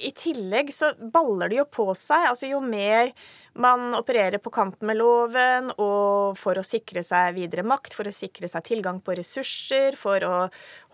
i 0.00 0.10
tillegg 0.16 0.72
så 0.72 0.92
baller 1.12 1.50
det 1.50 1.60
jo 1.60 1.66
på 1.68 1.86
seg. 1.98 2.30
altså 2.30 2.48
Jo 2.50 2.60
mer 2.64 3.12
man 3.52 3.94
opererer 3.94 4.38
på 4.38 4.50
kanten 4.50 4.86
med 4.86 4.98
loven 5.00 5.70
og 5.76 6.38
for 6.38 6.60
å 6.60 6.64
sikre 6.66 7.02
seg 7.06 7.34
videre 7.36 7.64
makt, 7.66 7.94
for 7.96 8.08
å 8.08 8.14
sikre 8.14 8.48
seg 8.50 8.64
tilgang 8.68 9.00
på 9.02 9.16
ressurser, 9.18 9.98
for 9.98 10.24
å 10.26 10.34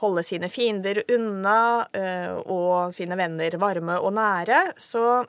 holde 0.03 0.25
sine 0.27 0.51
fiender 0.53 1.03
unna 1.13 1.59
øh, 1.93 2.39
og 2.47 2.95
sine 2.97 3.19
venner 3.19 3.59
varme 3.61 3.99
og 4.01 4.15
nære, 4.17 4.63
så, 4.81 5.25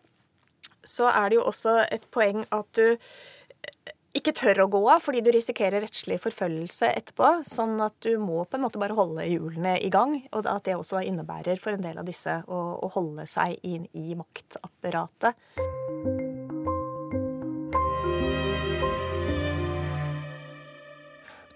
så 0.83 1.11
er 1.11 1.29
det 1.29 1.41
jo 1.41 1.47
også 1.51 1.81
et 1.91 2.07
poeng 2.13 2.45
at 2.55 2.71
du 2.79 2.95
ikke 4.17 4.33
tør 4.33 4.63
å 4.63 4.69
gå 4.71 4.79
av 4.89 5.03
fordi 5.03 5.21
du 5.21 5.29
risikerer 5.33 5.83
rettslig 5.83 6.17
forfølgelse 6.23 6.89
etterpå. 6.89 7.31
Sånn 7.45 7.77
at 7.85 7.93
du 8.05 8.15
må 8.21 8.43
på 8.45 8.57
en 8.57 8.65
måte 8.65 8.81
bare 8.81 8.97
holde 8.97 9.27
hjulene 9.29 9.77
i 9.83 9.91
gang. 9.93 10.17
Og 10.31 10.47
at 10.49 10.65
det 10.65 10.77
også 10.77 11.03
innebærer 11.05 11.61
for 11.61 11.77
en 11.77 11.85
del 11.85 12.01
av 12.01 12.07
disse 12.07 12.39
å, 12.47 12.61
å 12.81 12.91
holde 12.97 13.27
seg 13.29 13.59
inn 13.67 13.85
i 13.93 14.17
maktapparatet. 14.17 15.37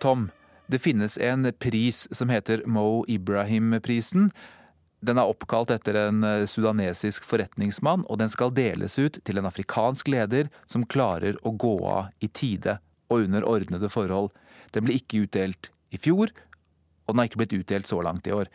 Tom, 0.01 0.31
det 0.67 0.79
finnes 0.79 1.17
en 1.17 1.53
pris 1.59 2.07
som 2.15 2.29
heter 2.29 2.63
Mo 2.65 3.05
Ibrahim-prisen. 3.07 4.31
Den 5.01 5.19
er 5.21 5.29
oppkalt 5.29 5.69
etter 5.73 5.97
en 6.07 6.23
eh, 6.25 6.45
sudanesisk 6.49 7.25
forretningsmann, 7.29 8.07
og 8.09 8.17
den 8.17 8.31
skal 8.33 8.53
deles 8.57 8.97
ut 8.97 9.19
til 9.21 9.37
en 9.37 9.49
afrikansk 9.49 10.09
leder 10.09 10.49
som 10.65 10.87
klarer 10.89 11.37
å 11.45 11.53
gå 11.53 11.75
av 11.85 12.09
i 12.17 12.29
tide 12.33 12.79
og 13.13 13.27
under 13.27 13.45
ordnede 13.45 13.89
forhold. 13.93 14.31
Den 14.73 14.87
ble 14.87 14.97
ikke 14.97 15.25
utdelt 15.27 15.69
i 15.93 16.01
fjor, 16.01 16.33
og 17.05 17.13
den 17.13 17.21
har 17.21 17.29
ikke 17.29 17.43
blitt 17.43 17.57
utdelt 17.59 17.91
så 17.91 18.01
langt 18.01 18.29
i 18.29 18.33
år. 18.33 18.49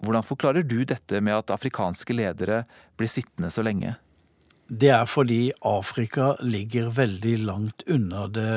Hvordan 0.00 0.24
forklarer 0.24 0.64
du 0.64 0.80
dette 0.88 1.20
med 1.20 1.42
at 1.42 1.52
afrikanske 1.52 2.16
ledere 2.16 2.62
blir 2.96 3.12
sittende 3.12 3.52
så 3.52 3.64
lenge? 3.66 3.98
Det 4.72 4.94
er 4.96 5.04
fordi 5.04 5.42
Afrika 5.60 6.32
ligger 6.40 6.88
veldig 6.96 7.36
langt 7.44 7.84
unna 7.84 8.24
det 8.32 8.56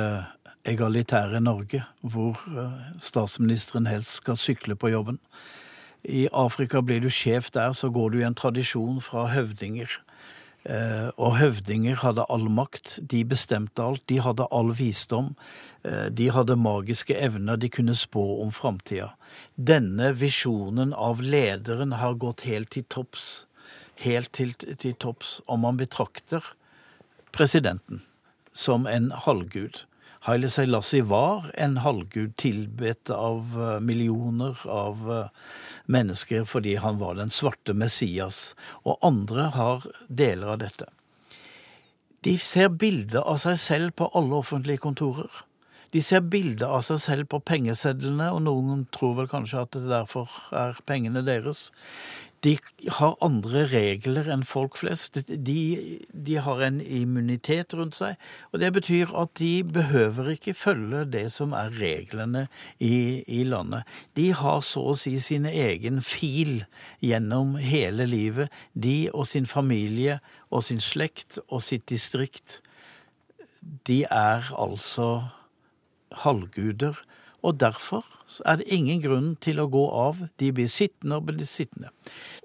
egalitære 0.66 1.42
Norge, 1.42 1.84
hvor 2.02 2.42
eh, 2.50 2.80
statsministeren 3.00 3.88
helst 3.90 4.22
skal 4.22 4.40
sykle 4.40 4.76
på 4.76 4.92
jobben. 4.94 5.20
I 6.04 6.28
Afrika 6.34 6.82
blir 6.86 7.02
du 7.02 7.10
sjef 7.10 7.50
der, 7.52 7.74
så 7.74 7.90
går 7.90 8.10
du 8.10 8.20
i 8.20 8.28
en 8.28 8.38
tradisjon 8.38 9.02
fra 9.02 9.28
høvdinger. 9.34 9.90
Eh, 10.66 11.10
og 11.22 11.38
høvdinger 11.38 12.00
hadde 12.02 12.26
all 12.30 12.48
makt, 12.50 13.00
de 13.12 13.22
bestemte 13.26 13.84
alt, 13.84 14.02
de 14.10 14.20
hadde 14.22 14.48
all 14.52 14.72
visdom. 14.74 15.34
Eh, 15.86 16.10
de 16.10 16.32
hadde 16.34 16.58
magiske 16.58 17.18
evner, 17.18 17.58
de 17.58 17.70
kunne 17.70 17.96
spå 17.98 18.26
om 18.42 18.54
framtida. 18.54 19.12
Denne 19.56 20.14
visjonen 20.18 20.94
av 20.94 21.22
lederen 21.22 21.94
har 22.02 22.18
gått 22.22 22.48
helt 22.50 22.74
til 22.74 22.86
topps. 22.90 23.46
Helt 24.02 24.34
til, 24.34 24.54
til 24.58 24.98
topps 25.00 25.40
om 25.48 25.62
man 25.64 25.78
betrakter 25.78 26.44
presidenten 27.36 28.02
som 28.56 28.88
en 28.88 29.12
halvgud. 29.12 29.86
Haile 30.26 30.50
Selassie 30.50 31.06
var 31.06 31.52
en 31.54 31.78
halvgud 31.78 32.32
tilbedt 32.42 33.12
av 33.14 33.52
eh, 33.62 33.80
millioner 33.80 34.58
av 34.66 35.04
eh, 35.14 35.28
mennesker 35.86 36.48
fordi 36.50 36.80
han 36.82 36.98
var 36.98 37.20
den 37.20 37.30
svarte 37.30 37.76
Messias, 37.78 38.56
og 38.82 38.98
andre 39.06 39.52
har 39.54 39.86
deler 40.10 40.56
av 40.56 40.64
dette. 40.64 40.90
De 42.26 42.34
ser 42.42 42.72
bilder 42.74 43.22
av 43.22 43.38
seg 43.44 43.60
selv 43.62 43.94
på 44.02 44.10
alle 44.18 44.40
offentlige 44.40 44.82
kontorer. 44.82 45.30
De 45.94 46.02
ser 46.02 46.26
bilder 46.26 46.74
av 46.74 46.82
seg 46.88 46.98
selv 47.04 47.30
på 47.30 47.44
pengesedlene, 47.46 48.32
og 48.34 48.42
noen 48.48 48.88
tror 48.98 49.14
vel 49.20 49.30
kanskje 49.30 49.62
at 49.62 49.78
det 49.78 49.86
derfor 49.92 50.34
er 50.50 50.82
pengene 50.90 51.22
deres 51.24 51.70
de 52.46 52.56
har 53.00 53.16
andre 53.26 53.64
regler 53.72 54.28
enn 54.30 54.44
folk 54.46 54.78
flest. 54.78 55.18
De, 55.26 55.60
de, 56.14 56.36
har 56.46 56.62
en 56.62 56.78
immunitet 56.82 57.74
rundt 57.78 57.98
seg. 57.98 58.20
Og 58.52 58.62
det 58.62 58.72
betyr 58.76 59.14
at 59.18 59.34
de 59.40 59.64
behøver 59.66 60.30
ikke 60.36 60.54
følge 60.58 61.06
det 61.16 61.26
som 61.34 61.56
er 61.58 61.74
reglene 61.80 62.46
i, 62.78 63.24
i 63.26 63.42
landet. 63.48 63.88
De 64.18 64.30
har 64.38 64.62
så 64.66 64.84
å 64.92 64.98
si 65.00 65.16
sin 65.24 65.48
egen 65.50 66.04
fil 66.06 66.68
gjennom 67.04 67.56
hele 67.62 68.06
livet. 68.10 68.54
De 68.74 69.10
og 69.14 69.26
sin 69.32 69.50
familie 69.50 70.20
og 70.52 70.68
sin 70.68 70.84
slekt 70.84 71.40
og 71.48 71.64
sitt 71.66 71.90
distrikt. 71.90 72.60
De 73.90 74.04
er 74.06 74.54
altså 74.54 75.10
halvguder. 76.26 77.00
Og 77.46 77.60
derfor 77.62 78.06
er 78.46 78.58
det 78.60 78.72
ingen 78.74 79.04
grunn 79.04 79.34
til 79.44 79.62
å 79.62 79.70
gå 79.70 79.84
av. 79.94 80.24
De 80.42 80.50
blir 80.56 80.70
sittende 80.72 81.20
og 81.20 81.28
blir 81.30 81.46
sittende. 81.46 81.92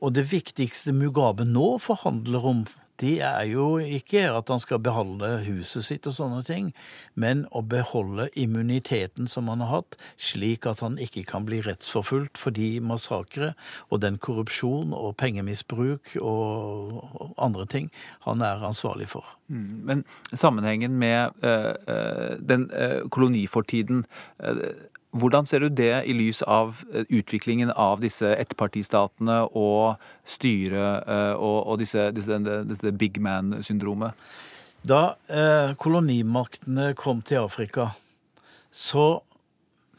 Og 0.05 0.13
det 0.17 0.27
viktigste 0.29 0.93
Mugabe 0.97 1.47
nå 1.49 1.79
forhandler 1.81 2.45
om, 2.53 2.67
det 3.01 3.17
er 3.25 3.47
jo 3.49 3.79
ikke 3.81 4.27
at 4.35 4.51
han 4.53 4.61
skal 4.63 4.81
beholde 4.85 5.29
huset 5.47 5.87
sitt 5.87 6.09
og 6.11 6.17
sånne 6.17 6.43
ting, 6.47 6.71
men 7.15 7.47
å 7.57 7.63
beholde 7.65 8.29
immuniteten 8.39 9.29
som 9.31 9.49
han 9.53 9.65
har 9.65 9.73
hatt, 9.81 9.99
slik 10.21 10.69
at 10.69 10.85
han 10.85 10.99
ikke 11.01 11.25
kan 11.29 11.47
bli 11.49 11.63
rettsforfulgt 11.65 12.41
for 12.41 12.55
de 12.57 12.73
massakre 12.85 13.55
og 13.89 14.03
den 14.05 14.21
korrupsjon 14.21 14.95
og 14.97 15.17
pengemisbruk 15.21 16.17
og 16.21 17.35
andre 17.41 17.67
ting 17.71 17.91
han 18.27 18.45
er 18.45 18.65
ansvarlig 18.69 19.11
for. 19.13 19.27
Mm, 19.49 19.81
men 19.89 20.05
sammenhengen 20.33 20.97
med 21.01 21.35
uh, 21.45 22.37
den 22.39 22.69
uh, 22.71 23.09
kolonifortiden 23.11 24.05
hvordan 25.11 25.47
ser 25.47 25.65
du 25.65 25.69
det 25.75 26.05
i 26.07 26.15
lys 26.15 26.43
av 26.47 26.85
eh, 26.93 27.07
utviklingen 27.09 27.73
av 27.75 28.03
disse 28.03 28.31
ettpartistatene 28.31 29.41
og 29.59 29.99
styret 30.29 31.09
eh, 31.11 31.33
og, 31.35 31.59
og 31.67 31.81
disse, 31.83 32.11
disse, 32.15 32.39
disse, 32.69 32.93
big 32.95 33.19
man-syndromet? 33.23 34.15
Da 34.87 35.17
eh, 35.27 35.75
kolonimaktene 35.81 36.93
kom 36.99 37.25
til 37.27 37.43
Afrika, 37.43 37.91
så 38.71 39.21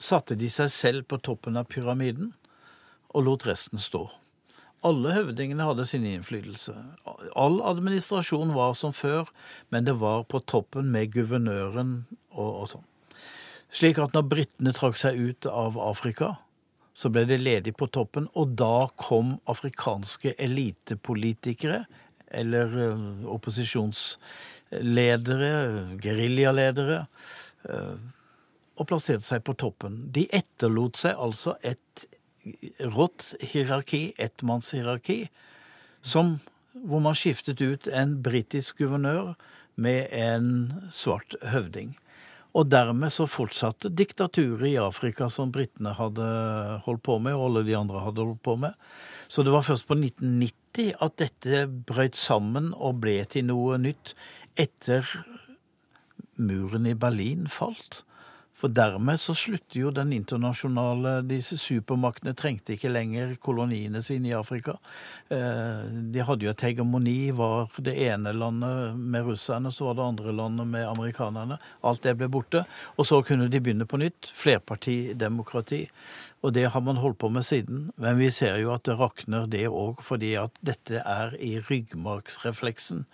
satte 0.01 0.38
de 0.39 0.48
seg 0.50 0.72
selv 0.74 1.10
på 1.12 1.20
toppen 1.22 1.60
av 1.60 1.68
pyramiden 1.70 2.32
og 3.12 3.27
lot 3.27 3.46
resten 3.46 3.82
stå. 3.82 4.08
Alle 4.88 5.12
høvdingene 5.13 5.68
hadde 5.68 5.84
sin 5.86 6.08
innflytelse. 6.10 6.74
All 7.38 7.60
administrasjon 7.70 8.56
var 8.56 8.74
som 8.80 8.96
før, 8.96 9.27
men 9.70 9.86
det 9.86 10.00
var 10.00 10.24
på 10.32 10.41
toppen 10.41 10.88
med 10.89 11.12
guvernøren 11.13 12.00
og, 12.32 12.48
og 12.48 12.72
sånn. 12.72 12.88
Slik 13.72 13.96
at 14.04 14.12
når 14.16 14.24
britene 14.28 14.72
trakk 14.75 14.98
seg 15.00 15.16
ut 15.16 15.46
av 15.48 15.80
Afrika, 15.80 16.36
så 16.94 17.10
ble 17.10 17.25
det 17.28 17.38
ledig 17.40 17.75
på 17.80 17.88
toppen, 17.88 18.28
og 18.36 18.48
da 18.60 18.88
kom 19.00 19.40
afrikanske 19.50 20.34
elitepolitikere, 20.44 21.86
eller 22.32 22.68
uh, 22.75 23.25
opposisjonsledere, 23.32 25.98
geriljaledere, 26.04 27.06
uh, 27.70 27.96
og 28.80 28.88
plasserte 28.90 29.24
seg 29.24 29.44
på 29.48 29.54
toppen. 29.60 30.12
De 30.16 30.24
etterlot 30.36 30.98
seg 31.00 31.16
altså 31.20 31.56
et 31.63 32.06
rått 32.96 33.36
hierarki, 33.51 34.13
ettmannshierarki, 34.18 35.30
hvor 36.01 37.00
man 37.04 37.16
skiftet 37.18 37.62
ut 37.62 37.88
en 37.94 38.24
britisk 38.25 38.78
guvernør 38.82 39.36
med 39.75 40.08
en 40.16 40.74
svart 40.92 41.36
høvding. 41.54 41.98
Og 42.51 42.67
dermed 42.67 43.13
så 43.15 43.27
fortsatte 43.31 43.93
diktaturet 43.96 44.74
i 44.74 44.79
Afrika 44.81 45.29
som 45.31 45.53
britene 45.55 45.93
hadde 45.96 46.25
holdt 46.86 47.03
på 47.08 47.15
med, 47.24 47.38
og 47.38 47.48
alle 47.48 47.63
de 47.67 47.77
andre 47.79 48.03
hadde 48.03 48.25
holdt 48.25 48.41
på 48.43 48.58
med. 48.60 48.75
Så 49.31 49.46
det 49.48 49.53
var 49.55 49.63
først 49.63 49.88
på 49.88 49.96
1990 49.96 50.91
at 51.00 51.17
dette 51.22 51.65
brøt 51.88 52.20
sammen 52.20 52.74
og 52.75 53.00
ble 53.03 53.22
til 53.31 53.48
noe 53.48 53.79
nytt 53.79 54.15
etter 54.60 55.08
muren 56.41 56.89
i 56.89 56.98
Berlin 56.98 57.48
falt. 57.51 58.03
For 58.62 58.70
dermed 58.70 59.18
så 59.20 59.34
slutter 59.34 59.80
jo 59.80 59.91
den 59.96 60.12
internasjonale 60.13 61.15
Disse 61.25 61.58
supermaktene 61.58 62.36
trengte 62.38 62.75
ikke 62.75 62.91
lenger 62.94 63.34
koloniene 63.41 64.03
sine 64.06 64.30
i 64.30 64.36
Afrika. 64.38 64.75
Eh, 65.34 65.88
de 66.13 66.25
hadde 66.27 66.46
jo 66.46 66.51
et 66.53 66.65
hegemoni. 66.68 67.32
Var 67.34 67.72
det 67.82 67.96
ene 68.06 68.36
landet 68.38 69.00
med 69.01 69.25
russerne, 69.25 69.72
så 69.74 69.89
var 69.89 69.98
det 69.98 70.06
andre 70.06 70.36
landet 70.38 70.70
med 70.75 70.86
amerikanerne. 70.86 71.58
Alt 71.82 72.06
det 72.06 72.13
ble 72.20 72.30
borte. 72.30 72.62
Og 73.01 73.10
så 73.10 73.24
kunne 73.25 73.50
de 73.50 73.63
begynne 73.63 73.89
på 73.89 73.98
nytt. 73.98 74.30
Flerpartidemokrati. 74.30 75.88
Og 76.41 76.53
det 76.55 76.65
har 76.74 76.81
man 76.81 76.98
holdt 76.98 77.19
på 77.21 77.29
med 77.29 77.45
siden. 77.45 77.89
Men 78.01 78.17
vi 78.17 78.31
ser 78.33 78.57
jo 78.62 78.71
at 78.74 78.86
det 78.89 78.98
rakner, 78.98 79.48
det 79.50 79.67
òg, 79.69 80.01
fordi 80.05 80.33
at 80.41 80.55
dette 80.65 81.03
er 81.05 81.36
i 81.38 81.53
ryggmargsrefleksen. 81.62 83.05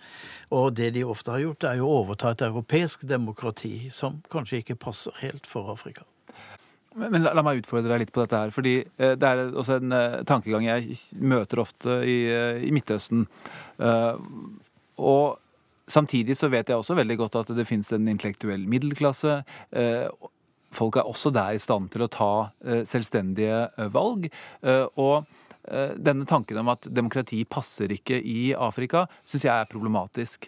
Og 0.56 0.70
det 0.78 0.94
de 0.96 1.04
ofte 1.04 1.34
har 1.34 1.44
gjort, 1.44 1.66
er 1.68 1.80
jo 1.80 1.88
å 1.88 1.98
overta 2.02 2.32
et 2.32 2.46
europeisk 2.48 3.04
demokrati 3.08 3.90
som 3.92 4.22
kanskje 4.32 4.62
ikke 4.62 4.80
passer 4.88 5.16
helt 5.20 5.48
for 5.48 5.68
Afrika. 5.74 6.08
Men 6.98 7.22
la, 7.22 7.42
meg 7.44 7.60
utfordre 7.60 7.92
deg 7.92 8.06
litt 8.06 8.14
på 8.14 8.24
dette 8.24 8.40
her. 8.40 8.54
fordi 8.54 8.78
eh, 8.80 9.12
Det 9.18 9.28
er 9.28 9.52
også 9.52 9.76
en 9.78 9.94
eh, 9.94 10.22
tankegang 10.28 10.64
jeg 10.66 10.96
møter 11.20 11.62
ofte 11.62 12.00
i, 12.08 12.16
eh, 12.32 12.64
i 12.64 12.72
Midtøsten. 12.74 13.26
Og 14.98 15.36
samtidig 15.88 16.34
så 16.36 16.50
vet 16.52 16.72
jeg 16.72 16.80
også 16.80 16.96
veldig 16.98 17.18
godt 17.20 17.38
at 17.42 17.52
det 17.54 17.68
finnes 17.68 17.92
en 17.94 18.08
intellektuell 18.10 18.64
middelklasse. 18.68 19.38
Folk 20.74 20.98
er 21.00 21.08
også 21.08 21.32
der 21.34 21.56
i 21.56 21.62
stand 21.62 21.90
til 21.92 22.04
å 22.04 22.10
ta 22.12 22.32
eh, 22.64 22.84
selvstendige 22.88 23.68
eh, 23.68 23.92
valg. 23.94 24.30
Eh, 24.62 24.86
og 25.00 25.28
denne 25.68 26.24
tanken 26.24 26.56
om 26.62 26.70
at 26.72 26.86
demokrati 26.96 27.42
passer 27.44 27.92
ikke 27.92 28.16
i 28.24 28.54
Afrika, 28.56 29.02
syns 29.20 29.42
jeg 29.44 29.52
er 29.52 29.68
problematisk. 29.68 30.46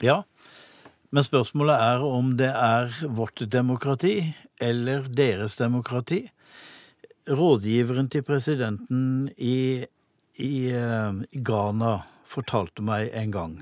Ja, 0.00 0.22
men 1.12 1.26
spørsmålet 1.26 1.76
er 1.76 2.04
om 2.06 2.36
det 2.38 2.48
er 2.54 2.92
vårt 3.10 3.42
demokrati 3.52 4.30
eller 4.62 5.08
deres 5.10 5.56
demokrati. 5.58 6.22
Rådgiveren 7.28 8.08
til 8.08 8.22
presidenten 8.22 9.26
i, 9.36 9.82
i 10.38 10.54
eh, 10.70 11.20
Ghana 11.34 11.96
fortalte 12.30 12.84
meg 12.86 13.10
en 13.18 13.34
gang. 13.34 13.56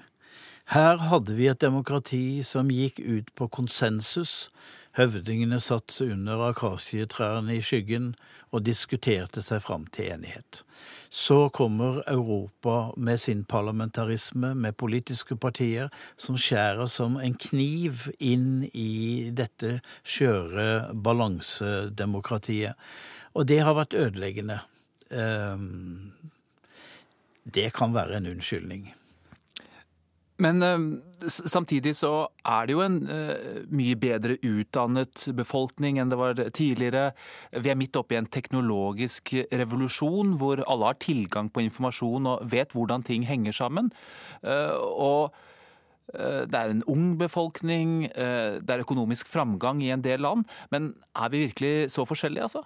Her 0.75 1.01
hadde 1.09 1.33
vi 1.39 1.49
et 1.49 1.63
demokrati 1.65 2.43
som 2.45 2.69
gikk 2.69 3.01
ut 3.01 3.33
på 3.33 3.49
konsensus. 3.49 4.51
Høvdingene 4.99 5.61
satt 5.63 5.95
under 6.03 6.41
akasietrærne 6.49 7.55
i 7.55 7.63
skyggen 7.63 8.17
og 8.51 8.65
diskuterte 8.67 9.45
seg 9.47 9.61
fram 9.63 9.85
til 9.95 10.09
enighet. 10.11 10.65
Så 11.07 11.49
kommer 11.55 12.01
Europa 12.11 12.91
med 12.97 13.21
sin 13.23 13.45
parlamentarisme, 13.47 14.57
med 14.59 14.75
politiske 14.75 15.37
partier 15.39 15.93
som 16.17 16.35
skjærer 16.35 16.91
som 16.91 17.15
en 17.23 17.39
kniv 17.39 18.09
inn 18.19 18.67
i 18.73 19.31
dette 19.31 19.79
skjøre 20.03 20.91
balansedemokratiet. 21.07 22.75
Og 23.39 23.47
det 23.47 23.63
har 23.63 23.79
vært 23.79 23.95
ødeleggende. 23.95 24.61
Ehm, 25.11 26.13
Det 27.49 27.73
kan 27.73 27.95
være 27.95 28.17
en 28.17 28.27
unnskyldning. 28.27 28.98
Men 30.39 30.63
eh, 30.63 30.79
samtidig 31.29 31.97
så 31.99 32.13
er 32.47 32.69
det 32.69 32.77
jo 32.77 32.85
en 32.85 32.99
eh, 33.11 33.65
mye 33.75 33.99
bedre 33.99 34.37
utdannet 34.47 35.25
befolkning 35.37 35.99
enn 35.99 36.13
det 36.13 36.19
var 36.21 36.39
tidligere. 36.55 37.11
Vi 37.59 37.73
er 37.73 37.79
midt 37.79 37.99
oppe 37.99 38.15
i 38.15 38.21
en 38.21 38.31
teknologisk 38.31 39.35
revolusjon 39.51 40.37
hvor 40.39 40.63
alle 40.65 40.93
har 40.93 41.03
tilgang 41.03 41.51
på 41.51 41.67
informasjon 41.67 42.31
og 42.31 42.49
vet 42.55 42.75
hvordan 42.77 43.07
ting 43.07 43.27
henger 43.27 43.57
sammen. 43.65 43.93
Eh, 44.43 44.75
og 44.79 45.35
det 46.09 46.57
er 46.57 46.71
en 46.73 46.87
ung 46.89 47.19
befolkning, 47.21 48.07
det 48.09 48.73
er 48.73 48.81
økonomisk 48.81 49.29
framgang 49.29 49.83
i 49.85 49.91
en 49.93 50.01
del 50.01 50.23
land. 50.25 50.47
Men 50.73 50.95
er 51.13 51.29
vi 51.29 51.43
virkelig 51.43 51.91
så 51.93 52.07
forskjellige, 52.09 52.47
altså? 52.47 52.63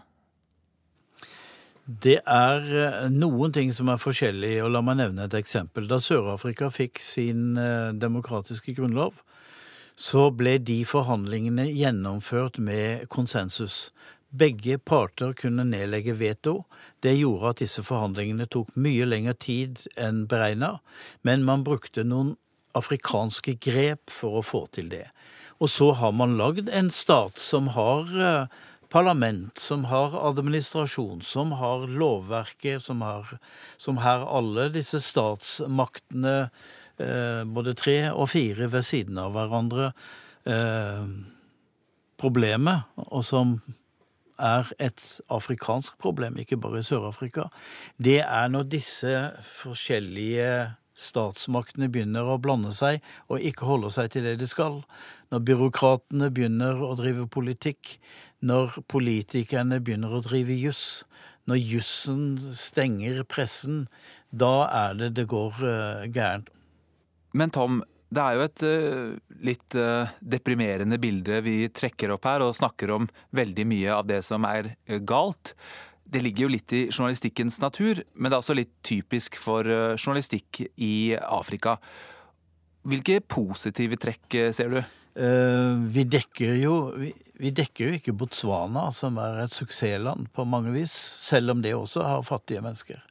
Det 1.86 2.20
er 2.22 2.68
eh, 2.78 3.08
noen 3.10 3.52
ting 3.54 3.72
som 3.74 3.90
er 3.90 3.98
forskjellig, 3.98 4.54
og 4.62 4.70
la 4.70 4.82
meg 4.86 5.00
nevne 5.00 5.26
et 5.26 5.34
eksempel. 5.34 5.88
Da 5.90 5.98
Sør-Afrika 5.98 6.70
fikk 6.70 7.00
sin 7.02 7.56
eh, 7.58 7.90
demokratiske 7.98 8.76
grunnlov, 8.76 9.18
så 9.98 10.28
ble 10.30 10.56
de 10.62 10.78
forhandlingene 10.86 11.66
gjennomført 11.74 12.60
med 12.62 13.08
konsensus. 13.12 13.90
Begge 14.30 14.78
parter 14.78 15.34
kunne 15.36 15.66
nedlegge 15.68 16.14
veto. 16.16 16.62
Det 17.02 17.16
gjorde 17.18 17.50
at 17.50 17.64
disse 17.64 17.82
forhandlingene 17.84 18.46
tok 18.46 18.70
mye 18.78 19.04
lengre 19.08 19.34
tid 19.34 19.82
enn 19.98 20.24
beregna, 20.30 20.78
men 21.26 21.44
man 21.44 21.66
brukte 21.66 22.06
noen 22.06 22.36
afrikanske 22.78 23.58
grep 23.60 24.08
for 24.10 24.38
å 24.38 24.46
få 24.46 24.64
til 24.72 24.88
det. 24.94 25.08
Og 25.60 25.68
så 25.70 25.90
har 25.98 26.14
man 26.16 26.38
lagd 26.38 26.70
en 26.72 26.88
stat 26.94 27.42
som 27.42 27.74
har 27.74 28.14
eh, 28.14 28.62
parlament, 28.92 29.58
som 29.58 29.86
har 29.88 30.14
administrasjon, 30.28 31.22
som 31.24 31.52
har 31.56 31.86
lovverket, 31.88 32.82
som 32.84 33.00
har, 33.02 33.38
som 33.80 34.00
har 34.04 34.26
alle 34.28 34.68
disse 34.74 35.00
statsmaktene, 35.00 36.50
eh, 37.00 37.44
både 37.48 37.74
tre 37.78 37.98
og 38.12 38.28
fire 38.34 38.68
ved 38.72 38.84
siden 38.84 39.18
av 39.18 39.32
hverandre. 39.36 39.92
Eh, 40.44 41.06
problemet, 42.20 42.84
og 43.08 43.24
som 43.24 43.56
er 44.42 44.68
et 44.82 45.02
afrikansk 45.32 45.96
problem, 46.02 46.36
ikke 46.38 46.60
bare 46.60 46.82
i 46.82 46.86
Sør-Afrika, 46.86 47.48
det 47.96 48.20
er 48.22 48.52
når 48.52 48.70
disse 48.76 49.16
forskjellige 49.62 50.76
statsmaktene 50.98 51.88
begynner 51.92 52.28
å 52.28 52.40
blande 52.42 52.72
seg 52.76 53.00
og 53.30 53.42
ikke 53.42 53.68
holder 53.68 53.94
seg 53.94 54.12
til 54.12 54.26
det 54.28 54.36
de 54.42 54.48
skal. 54.48 54.82
Når 55.32 55.40
byråkratene 55.48 56.28
begynner 56.28 56.82
å 56.84 56.90
drive 56.98 57.24
politikk, 57.32 57.94
når 58.44 58.74
politikerne 58.92 59.78
begynner 59.80 60.12
å 60.12 60.20
drive 60.20 60.52
juss, 60.60 61.06
når 61.48 61.62
jussen 61.62 62.26
stenger 62.52 63.22
pressen, 63.24 63.86
da 64.28 64.68
er 64.68 64.98
det 65.00 65.14
det 65.16 65.24
går 65.32 65.56
uh, 65.64 66.04
gærent. 66.12 66.52
Men 67.32 67.48
Tom, 67.48 67.80
det 68.12 68.20
er 68.20 68.36
jo 68.36 68.44
et 68.44 68.66
uh, 68.68 69.16
litt 69.48 69.78
uh, 69.80 70.12
deprimerende 70.20 71.00
bilde 71.00 71.40
vi 71.48 71.56
trekker 71.72 72.12
opp 72.12 72.28
her, 72.28 72.44
og 72.44 72.58
snakker 72.60 72.92
om 72.92 73.08
veldig 73.32 73.68
mye 73.72 73.96
av 73.96 74.12
det 74.12 74.20
som 74.28 74.44
er 74.44 74.74
galt. 75.08 75.56
Det 76.04 76.20
ligger 76.20 76.44
jo 76.44 76.54
litt 76.58 76.76
i 76.76 76.86
journalistikkens 76.92 77.56
natur, 77.64 78.04
men 78.12 78.28
det 78.28 78.36
er 78.36 78.42
også 78.44 78.60
litt 78.60 78.74
typisk 78.84 79.40
for 79.40 79.64
journalistikk 79.64 80.66
i 80.76 81.14
Afrika. 81.16 81.78
Hvilke 82.84 83.22
positive 83.24 83.96
trekk 83.96 84.52
ser 84.52 84.76
du? 84.76 84.82
Eh, 85.14 85.72
vi 85.92 86.04
dekker 86.08 86.54
jo 86.56 86.74
vi, 86.96 87.50
dekker 87.52 87.90
jo 87.90 87.96
ikke 87.98 88.14
Botswana, 88.16 88.86
som 88.96 89.18
er 89.20 89.42
et 89.42 89.52
suksessland 89.52 90.30
på 90.32 90.46
mange 90.48 90.72
vis, 90.72 90.92
selv 91.26 91.52
om 91.52 91.64
det 91.64 91.74
også 91.76 92.06
har 92.06 92.24
fattige 92.24 92.62
mennesker. 92.64 93.02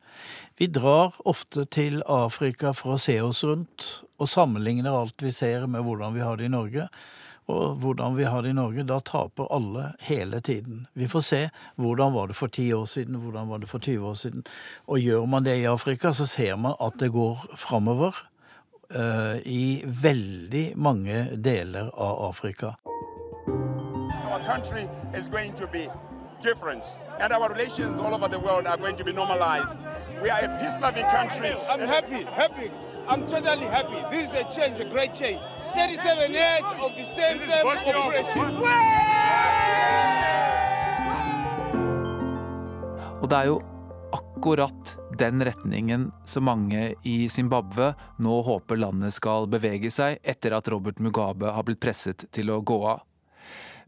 Vi 0.58 0.68
drar 0.68 1.16
ofte 1.26 1.66
til 1.70 2.02
Afrika 2.10 2.74
for 2.78 2.96
å 2.96 3.02
se 3.02 3.18
oss 3.22 3.44
rundt, 3.46 3.90
og 4.22 4.30
sammenligner 4.30 4.94
alt 4.94 5.22
vi 5.22 5.34
ser 5.34 5.68
med 5.70 5.86
hvordan 5.86 6.18
vi 6.18 6.24
har 6.26 6.38
det 6.38 6.50
i 6.50 6.54
Norge. 6.54 6.88
Og 7.50 7.78
hvordan 7.82 8.16
vi 8.16 8.28
har 8.30 8.46
det 8.46 8.52
i 8.54 8.56
Norge, 8.56 8.86
da 8.88 9.00
taper 9.04 9.50
alle 9.52 9.92
hele 10.06 10.40
tiden. 10.46 10.86
Vi 10.94 11.10
får 11.10 11.24
se 11.26 11.40
hvordan 11.82 12.14
var 12.14 12.30
det 12.30 12.38
for 12.38 12.54
10 12.54 12.68
år 12.78 12.86
siden, 12.88 13.18
hvordan 13.24 13.50
var 13.50 13.64
det 13.64 13.70
for 13.72 13.82
20 13.82 14.12
år 14.12 14.20
siden. 14.22 14.46
Og 14.88 15.02
gjør 15.02 15.26
man 15.28 15.48
det 15.48 15.58
i 15.60 15.68
Afrika, 15.68 16.14
så 16.14 16.30
ser 16.30 16.56
man 16.62 16.78
at 16.80 17.00
det 17.02 17.12
går 17.12 17.50
framover 17.60 18.22
i 19.46 19.84
veldig 19.86 20.74
mange 20.76 21.30
deler 21.36 21.90
av 21.94 22.30
Afrika. 22.30 22.76
Our 24.32 24.40
country 24.46 24.88
is 25.14 25.30
going 25.30 25.54
to 25.56 25.68
be 25.68 25.90
different, 26.42 26.86
and 27.20 27.34
our 27.34 27.50
relations 27.50 28.00
all 28.00 28.14
over 28.14 28.28
the 28.28 28.40
world 28.40 28.66
are 28.66 28.78
going 28.78 28.96
to 28.96 29.04
be 29.04 29.14
normalized. 29.14 29.88
We 30.22 30.30
are 30.30 30.40
a 30.40 30.60
peace-loving 30.60 31.06
country. 31.06 31.54
I'm 31.70 31.88
happy, 31.88 32.24
happy. 32.36 32.72
I'm 33.08 33.28
totally 33.28 33.66
happy. 33.66 34.00
This 34.10 34.30
is 34.30 34.36
a 34.36 34.44
change, 34.56 34.80
a 34.80 34.86
great 34.86 35.14
change. 35.14 35.42
37 35.76 36.32
years 36.32 36.66
of 36.82 36.92
the 36.98 37.06
same, 37.06 37.40
same 37.40 37.68
operation. 37.68 38.46
Og 43.22 43.30
det 43.30 43.38
er 43.38 43.46
jo 43.46 43.62
akkurat 44.14 44.91
den 45.20 45.44
retningen 45.44 46.12
som 46.26 46.46
mange 46.48 46.94
i 47.04 47.30
Zimbabwe 47.30 47.92
nå 48.24 48.42
håper 48.48 48.80
landet 48.80 49.16
skal 49.16 49.48
bevege 49.52 49.92
seg 49.94 50.20
etter 50.24 50.56
at 50.56 50.70
Robert 50.72 51.02
Mugabe 51.04 51.52
har 51.56 51.66
blitt 51.68 51.82
presset 51.84 52.26
til 52.32 52.52
å 52.54 52.62
gå 52.64 52.78
av. 52.94 53.04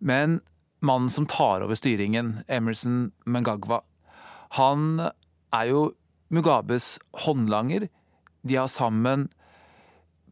Men 0.03 0.41
mannen 0.83 1.12
som 1.13 1.27
tar 1.29 1.63
over 1.63 1.79
styringen, 1.79 2.41
Emerson 2.47 3.12
Mengagwa, 3.25 3.81
han 4.59 4.99
er 5.53 5.69
jo 5.69 5.83
Mugabes 6.33 6.97
håndlanger. 7.25 7.88
De 8.41 8.57
har 8.57 8.67
sammen 8.71 9.29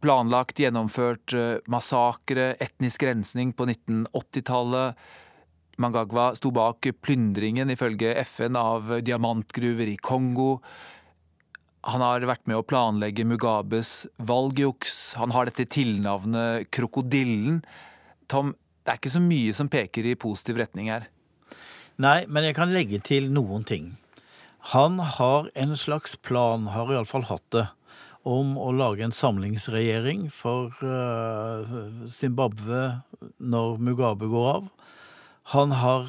planlagt 0.01 0.59
gjennomført 0.59 1.33
eh, 1.37 1.59
massakre, 1.69 2.55
etnisk 2.59 3.05
rensning 3.05 3.53
på 3.53 3.67
1980-tallet. 3.69 4.97
Mangagwa 5.81 6.31
sto 6.37 6.51
bak 6.53 6.87
plyndringen, 7.01 7.71
ifølge 7.73 8.13
FN, 8.23 8.57
av 8.59 8.97
diamantgruver 9.01 9.89
i 9.89 9.97
Kongo. 9.97 10.59
Han 11.89 12.03
har 12.05 12.27
vært 12.29 12.45
med 12.45 12.59
å 12.59 12.65
planlegge 12.67 13.25
Mugabes 13.25 14.05
valgjuks. 14.21 15.15
Han 15.17 15.33
har 15.33 15.49
dette 15.49 15.65
tilnavnet 15.65 16.69
Krokodillen. 16.69 17.63
Tom, 18.29 18.53
det 18.85 18.93
er 18.93 19.01
ikke 19.01 19.13
så 19.15 19.23
mye 19.23 19.55
som 19.57 19.71
peker 19.71 20.05
i 20.05 20.17
positiv 20.19 20.61
retning 20.61 20.91
her. 20.93 21.09
Nei, 22.01 22.23
men 22.29 22.45
jeg 22.47 22.57
kan 22.57 22.71
legge 22.73 23.01
til 23.03 23.31
noen 23.33 23.65
ting. 23.67 23.95
Han 24.75 24.99
har 25.17 25.49
en 25.57 25.73
slags 25.77 26.13
plan, 26.21 26.67
har 26.69 26.89
iallfall 26.93 27.25
hatt 27.31 27.47
det, 27.53 27.65
om 28.29 28.53
å 28.61 28.69
lage 28.77 29.01
en 29.01 29.15
samlingsregjering 29.15 30.27
for 30.29 30.77
eh, 30.85 31.73
Zimbabwe 32.05 33.01
når 33.41 33.81
Mugabe 33.81 34.29
går 34.29 34.49
av. 34.51 34.69
Han 35.43 35.71
har 35.71 36.07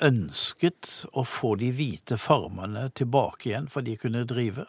ønsket 0.00 0.90
å 1.12 1.24
få 1.28 1.54
de 1.60 1.70
hvite 1.76 2.16
farmene 2.20 2.88
tilbake 2.96 3.50
igjen, 3.50 3.68
for 3.68 3.84
de 3.84 3.96
kunne 4.00 4.24
drive. 4.28 4.64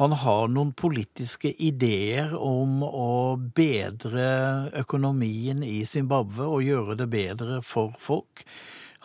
Han 0.00 0.14
har 0.16 0.48
noen 0.48 0.72
politiske 0.72 1.50
ideer 1.60 2.32
om 2.36 2.80
å 2.84 3.36
bedre 3.56 4.70
økonomien 4.80 5.60
i 5.64 5.82
Zimbabwe 5.88 6.46
og 6.48 6.64
gjøre 6.64 6.96
det 7.00 7.08
bedre 7.12 7.60
for 7.66 7.92
folk. 8.00 8.44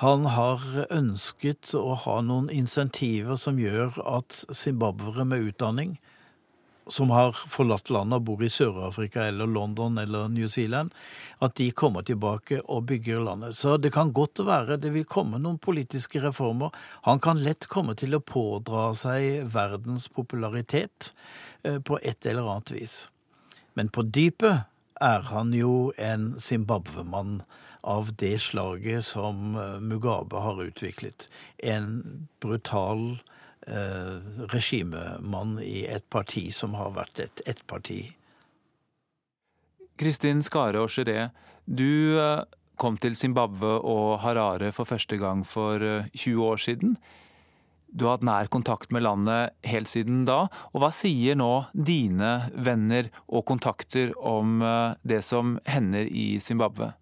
Han 0.04 0.28
har 0.32 0.64
ønsket 0.94 1.74
å 1.76 1.96
ha 2.06 2.20
noen 2.22 2.48
insentiver 2.54 3.36
som 3.36 3.60
gjør 3.60 3.98
at 4.06 4.44
zimbabwere 4.54 5.26
med 5.28 5.50
utdanning 5.50 5.98
som 6.90 7.12
har 7.14 7.36
forlatt 7.50 7.90
landet 7.94 8.20
og 8.20 8.26
bor 8.28 8.44
i 8.46 8.50
Sør-Afrika 8.52 9.26
eller 9.28 9.50
London 9.50 9.98
eller 10.02 10.30
New 10.32 10.48
Zealand, 10.48 10.94
at 11.44 11.56
de 11.60 11.70
kommer 11.72 12.06
tilbake 12.08 12.62
og 12.66 12.88
bygger 12.92 13.24
landet. 13.26 13.56
Så 13.56 13.78
det 13.78 13.94
kan 13.96 14.14
godt 14.16 14.44
være 14.46 14.80
det 14.82 14.94
vil 14.96 15.08
komme 15.08 15.42
noen 15.42 15.60
politiske 15.60 16.22
reformer. 16.24 16.74
Han 17.08 17.22
kan 17.24 17.42
lett 17.44 17.70
komme 17.72 17.98
til 18.00 18.18
å 18.18 18.24
pådra 18.24 18.90
seg 18.98 19.46
verdens 19.54 20.08
popularitet 20.10 21.12
eh, 21.64 21.80
på 21.80 22.00
et 22.02 22.26
eller 22.26 22.48
annet 22.48 22.74
vis. 22.76 22.98
Men 23.78 23.92
på 23.94 24.08
dypet 24.08 24.68
er 25.02 25.26
han 25.30 25.54
jo 25.54 25.92
en 26.02 26.34
Zimbabwe-mann 26.42 27.42
av 27.88 28.10
det 28.20 28.36
slaget 28.42 29.06
som 29.06 29.56
eh, 29.56 29.80
Mugabe 29.80 30.42
har 30.44 30.64
utviklet. 30.64 31.30
En 31.58 32.28
brutal 32.44 33.20
eh, 33.68 34.14
regimemann 34.54 35.58
i 35.64 35.86
et 35.86 36.08
parti 36.10 36.48
som 36.56 36.76
har 36.80 36.96
vært 36.96 37.24
et 37.24 37.44
ettparti. 37.54 38.02
Kristin 39.98 40.44
Skare 40.46 40.84
og 40.84 40.92
Geré, 40.94 41.30
du 41.66 42.18
eh, 42.22 42.44
kom 42.78 42.98
til 43.02 43.18
Zimbabwe 43.18 43.78
og 43.82 44.20
Harare 44.24 44.72
for 44.76 44.90
første 44.90 45.18
gang 45.18 45.44
for 45.48 45.82
20 45.82 46.34
eh, 46.34 46.44
år 46.50 46.62
siden. 46.62 46.98
Du 47.88 48.06
har 48.06 48.18
hatt 48.18 48.28
nær 48.28 48.50
kontakt 48.52 48.92
med 48.92 49.06
landet 49.06 49.56
helt 49.66 49.90
siden 49.90 50.26
da. 50.28 50.46
Og 50.74 50.84
hva 50.84 50.92
sier 50.94 51.38
nå 51.40 51.68
dine 51.74 52.52
venner 52.54 53.10
og 53.28 53.48
kontakter 53.50 54.14
om 54.20 54.62
eh, 54.62 54.96
det 55.08 55.24
som 55.26 55.58
hender 55.66 56.06
i 56.06 56.38
Zimbabwe? 56.44 56.94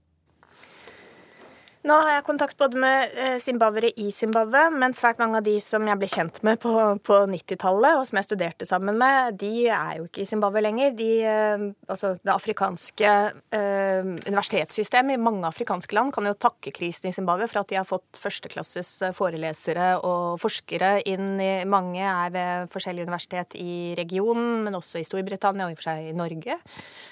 Nå 1.86 1.94
har 2.02 2.16
jeg 2.16 2.24
kontakt 2.26 2.58
både 2.58 2.80
med 2.82 3.12
eh, 3.14 3.36
zimbabwere 3.38 3.92
i 4.02 4.08
Zimbabwe, 4.10 4.64
men 4.74 4.96
svært 4.98 5.20
mange 5.22 5.38
av 5.38 5.46
de 5.46 5.54
som 5.62 5.84
jeg 5.86 6.00
ble 6.02 6.08
kjent 6.10 6.40
med 6.48 6.58
på, 6.64 6.72
på 7.06 7.18
90-tallet, 7.30 8.00
og 8.00 8.08
som 8.10 8.18
jeg 8.18 8.26
studerte 8.26 8.66
sammen 8.66 8.98
med, 8.98 9.36
de 9.38 9.68
er 9.70 10.00
jo 10.00 10.08
ikke 10.08 10.24
i 10.24 10.26
Zimbabwe 10.26 10.64
lenger. 10.66 10.96
De, 10.98 11.10
eh, 11.30 11.66
altså 11.86 12.16
det 12.18 12.32
afrikanske 12.34 13.12
eh, 13.54 14.08
universitetssystemet 14.26 15.14
i 15.14 15.22
mange 15.22 15.46
afrikanske 15.46 15.94
land 15.94 16.10
kan 16.16 16.26
jo 16.26 16.34
takke 16.34 16.74
krisen 16.74 17.12
i 17.12 17.14
Zimbabwe 17.14 17.46
for 17.52 17.62
at 17.62 17.70
de 17.70 17.78
har 17.78 17.86
fått 17.86 18.18
førsteklasses 18.18 18.90
eh, 19.06 19.14
forelesere 19.14 19.92
og 20.02 20.42
forskere 20.42 20.96
inn 21.06 21.36
i 21.38 21.52
Mange 21.70 22.02
er 22.02 22.34
ved 22.34 22.74
forskjellige 22.74 23.06
universitet 23.06 23.54
i 23.62 23.94
regionen, 24.00 24.64
men 24.66 24.80
også 24.82 25.04
i 25.04 25.06
Storbritannia 25.06 25.70
og 25.70 25.76
i 25.76 25.78
og 25.78 25.84
for 25.84 25.92
seg 25.92 26.10
i 26.10 26.18
Norge. 26.18 26.58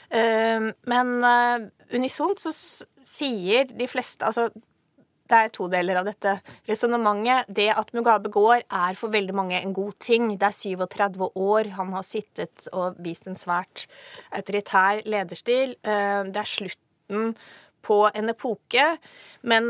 Eh, 0.10 0.68
men 0.90 1.14
eh, 1.30 1.70
unisont 1.94 2.42
så 2.42 2.58
sier 3.10 3.68
de 3.70 3.88
fleste 3.90 4.26
Altså, 4.26 4.50
det 5.30 5.40
er 5.40 5.52
to 5.56 5.70
deler 5.72 5.98
av 6.02 6.08
dette 6.08 6.34
resonnementet. 6.68 7.48
Det 7.48 7.70
at 7.72 7.94
Mugabe 7.96 8.30
går, 8.34 8.66
er 8.68 8.98
for 9.00 9.14
veldig 9.14 9.36
mange 9.38 9.60
en 9.62 9.74
god 9.74 9.96
ting. 10.04 10.28
Det 10.38 10.50
er 10.50 10.56
37 10.56 11.30
år 11.40 11.72
han 11.78 11.94
har 11.96 12.06
sittet 12.06 12.68
og 12.76 13.00
vist 13.02 13.30
en 13.32 13.40
svært 13.40 13.86
autoritær 14.36 15.02
lederstil. 15.08 15.78
Det 15.82 16.42
er 16.44 16.50
slutten 16.50 17.32
på 17.84 18.00
en 18.12 18.32
epoke, 18.32 18.84
men 19.48 19.66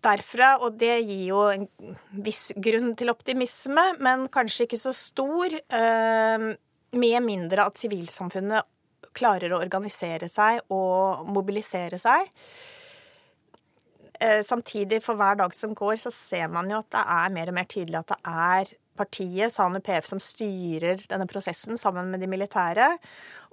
derfra, 0.00 0.54
og 0.64 0.78
det 0.80 0.96
gir 1.02 1.26
jo 1.28 1.44
en 1.50 1.66
viss 2.24 2.48
grunn 2.56 2.94
til 2.96 3.12
optimisme, 3.12 3.84
men 4.00 4.28
kanskje 4.32 4.64
ikke 4.64 4.80
så 4.80 4.94
stor, 4.96 5.60
med 6.90 7.22
mindre 7.26 7.66
at 7.68 7.78
sivilsamfunnet 7.78 8.66
klarer 9.16 9.52
å 9.54 9.60
organisere 9.62 10.28
seg 10.30 10.60
og 10.72 11.24
mobilisere 11.30 11.98
seg. 12.00 12.28
Samtidig, 14.44 14.98
for 15.00 15.16
hver 15.16 15.38
dag 15.40 15.54
som 15.56 15.72
går, 15.72 15.96
så 16.02 16.10
ser 16.12 16.50
man 16.52 16.68
jo 16.68 16.82
at 16.82 16.90
det 16.92 17.02
er 17.08 17.32
mer 17.32 17.48
og 17.48 17.56
mer 17.56 17.68
tydelig 17.72 18.02
at 18.02 18.10
det 18.12 18.18
er 18.28 18.72
partiet, 19.00 19.52
SANU 19.54 19.80
PF, 19.80 20.08
som 20.10 20.20
styrer 20.20 21.00
denne 21.08 21.28
prosessen 21.30 21.80
sammen 21.80 22.10
med 22.12 22.20
de 22.20 22.28
militære. 22.28 22.90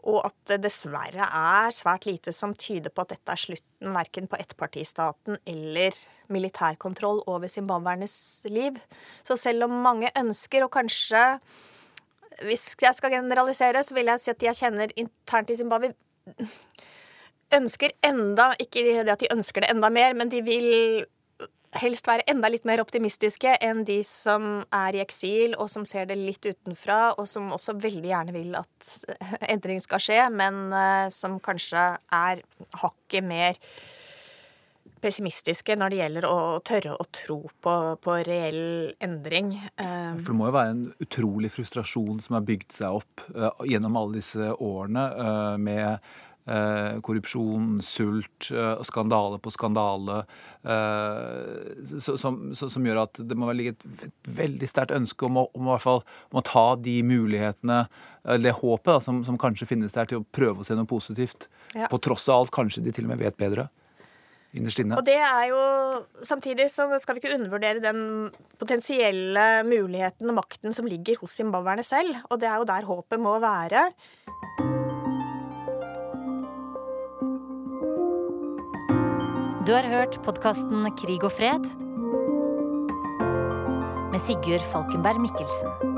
Og 0.07 0.19
at 0.27 0.35
det 0.51 0.59
dessverre 0.65 1.25
er 1.25 1.73
svært 1.75 2.05
lite 2.07 2.33
som 2.35 2.53
tyder 2.55 2.91
på 2.93 3.03
at 3.03 3.15
dette 3.15 3.33
er 3.33 3.41
slutten 3.41 3.95
verken 3.95 4.27
på 4.29 4.39
ettpartistaten 4.39 5.39
eller 5.47 5.95
militærkontroll 6.31 7.23
over 7.31 7.47
zimbabwernes 7.51 8.17
liv. 8.51 8.77
Så 9.27 9.39
selv 9.39 9.67
om 9.67 9.79
mange 9.83 10.11
ønsker, 10.19 10.67
og 10.67 10.73
kanskje 10.75 11.23
hvis 12.45 12.69
jeg 12.81 12.95
skal 12.97 13.13
generalisere, 13.13 13.83
så 13.83 13.95
vil 13.97 14.11
jeg 14.11 14.21
si 14.21 14.31
at 14.33 14.39
de 14.41 14.49
jeg 14.49 14.59
kjenner 14.61 14.93
internt 14.99 15.51
i 15.53 15.57
Zimbabwe, 15.59 15.93
ønsker 17.55 17.93
enda 18.03 18.49
Ikke 18.59 18.83
det 18.83 19.13
at 19.13 19.21
de 19.23 19.29
ønsker 19.31 19.63
det 19.63 19.69
enda 19.71 19.89
mer, 19.89 20.13
men 20.17 20.29
de 20.29 20.41
vil 20.43 21.05
helst 21.77 22.07
være 22.07 22.25
enda 22.31 22.49
litt 22.49 22.65
mer 22.67 22.81
optimistiske 22.81 23.57
enn 23.63 23.83
de 23.87 23.99
som 24.05 24.61
er 24.73 24.97
i 24.97 25.01
eksil, 25.03 25.55
og 25.59 25.69
som 25.71 25.85
ser 25.87 26.07
det 26.09 26.17
litt 26.19 26.45
utenfra, 26.45 27.13
og 27.19 27.27
som 27.29 27.51
også 27.53 27.77
veldig 27.83 28.09
gjerne 28.11 28.35
vil 28.35 28.55
at 28.57 28.91
endring 29.51 29.81
skal 29.83 30.01
skje, 30.01 30.21
men 30.33 30.67
uh, 30.73 31.07
som 31.13 31.37
kanskje 31.43 31.89
er 31.97 32.43
hakket 32.81 33.27
mer 33.27 33.59
pessimistiske 35.01 35.75
når 35.77 35.93
det 35.93 35.99
gjelder 36.01 36.27
å 36.29 36.37
tørre 36.65 36.95
å 36.97 37.07
tro 37.13 37.39
på, 37.63 37.73
på 38.03 38.19
reell 38.27 38.93
endring. 39.03 39.53
For 39.77 40.31
det 40.31 40.37
må 40.37 40.49
jo 40.49 40.55
være 40.57 40.75
en 40.75 40.85
utrolig 41.03 41.51
frustrasjon 41.53 42.21
som 42.23 42.39
har 42.39 42.47
bygd 42.47 42.79
seg 42.79 43.01
opp 43.01 43.27
uh, 43.35 43.51
gjennom 43.67 43.99
alle 43.99 44.19
disse 44.19 44.51
årene 44.53 45.05
uh, 45.17 45.55
med 45.61 45.87
uh, 46.49 46.97
korrupsjon, 47.05 47.77
sult, 47.85 48.49
skandale 48.87 49.39
på 49.43 49.51
skandale, 49.53 50.21
som, 51.99 52.37
som, 52.55 52.85
gjør 52.87 53.01
at 53.03 53.19
det 53.23 53.35
må 53.39 53.51
ligge 53.55 53.75
et 53.75 54.21
veldig 54.39 54.69
sterkt 54.69 54.95
ønske 54.95 55.27
om 55.27 55.41
å, 55.43 55.47
om, 55.55 55.73
fall, 55.83 56.01
om 56.31 56.39
å, 56.41 56.45
ta 56.47 56.67
de 56.79 56.99
mulighetene, 57.07 57.81
det 58.43 58.55
håpet 58.59 58.93
da, 58.93 59.01
som, 59.03 59.21
som, 59.27 59.39
kanskje 59.39 59.67
finnes 59.69 59.95
der, 59.95 60.07
til 60.09 60.23
å 60.23 60.27
prøve 60.35 60.63
å 60.63 60.67
se 60.67 60.75
noe 60.75 60.87
positivt. 60.89 61.49
Ja. 61.75 61.91
På 61.91 61.99
tross 62.03 62.27
av 62.31 62.41
alt 62.41 62.55
kanskje 62.55 62.83
de 62.83 62.95
til 62.95 63.07
og 63.07 63.13
med 63.13 63.23
vet 63.23 63.39
bedre 63.39 63.67
innerst 64.55 64.79
inne. 64.83 64.97
Og 64.99 65.05
det 65.07 65.17
er 65.17 65.49
jo 65.51 65.63
Samtidig 66.27 66.69
så 66.71 66.87
skal 67.01 67.15
vi 67.15 67.23
ikke 67.23 67.35
undervurdere 67.37 67.81
den 67.83 68.29
potensielle 68.59 69.45
muligheten 69.67 70.29
og 70.31 70.39
makten 70.39 70.73
som 70.75 70.87
ligger 70.89 71.19
hos 71.21 71.35
zimbabwerne 71.39 71.83
selv, 71.85 72.15
og 72.29 72.41
det 72.41 72.49
er 72.49 72.61
jo 72.61 72.69
der 72.69 72.87
håpet 72.87 73.21
må 73.21 73.37
være. 73.43 73.87
Du 79.67 79.73
har 79.75 79.83
hørt 79.83 80.21
podkasten 80.23 80.87
Krig 80.95 81.23
og 81.27 81.33
fred 81.35 81.67
med 84.13 84.23
Sigurd 84.23 84.63
Falkenberg 84.71 85.19
Mikkelsen. 85.21 85.96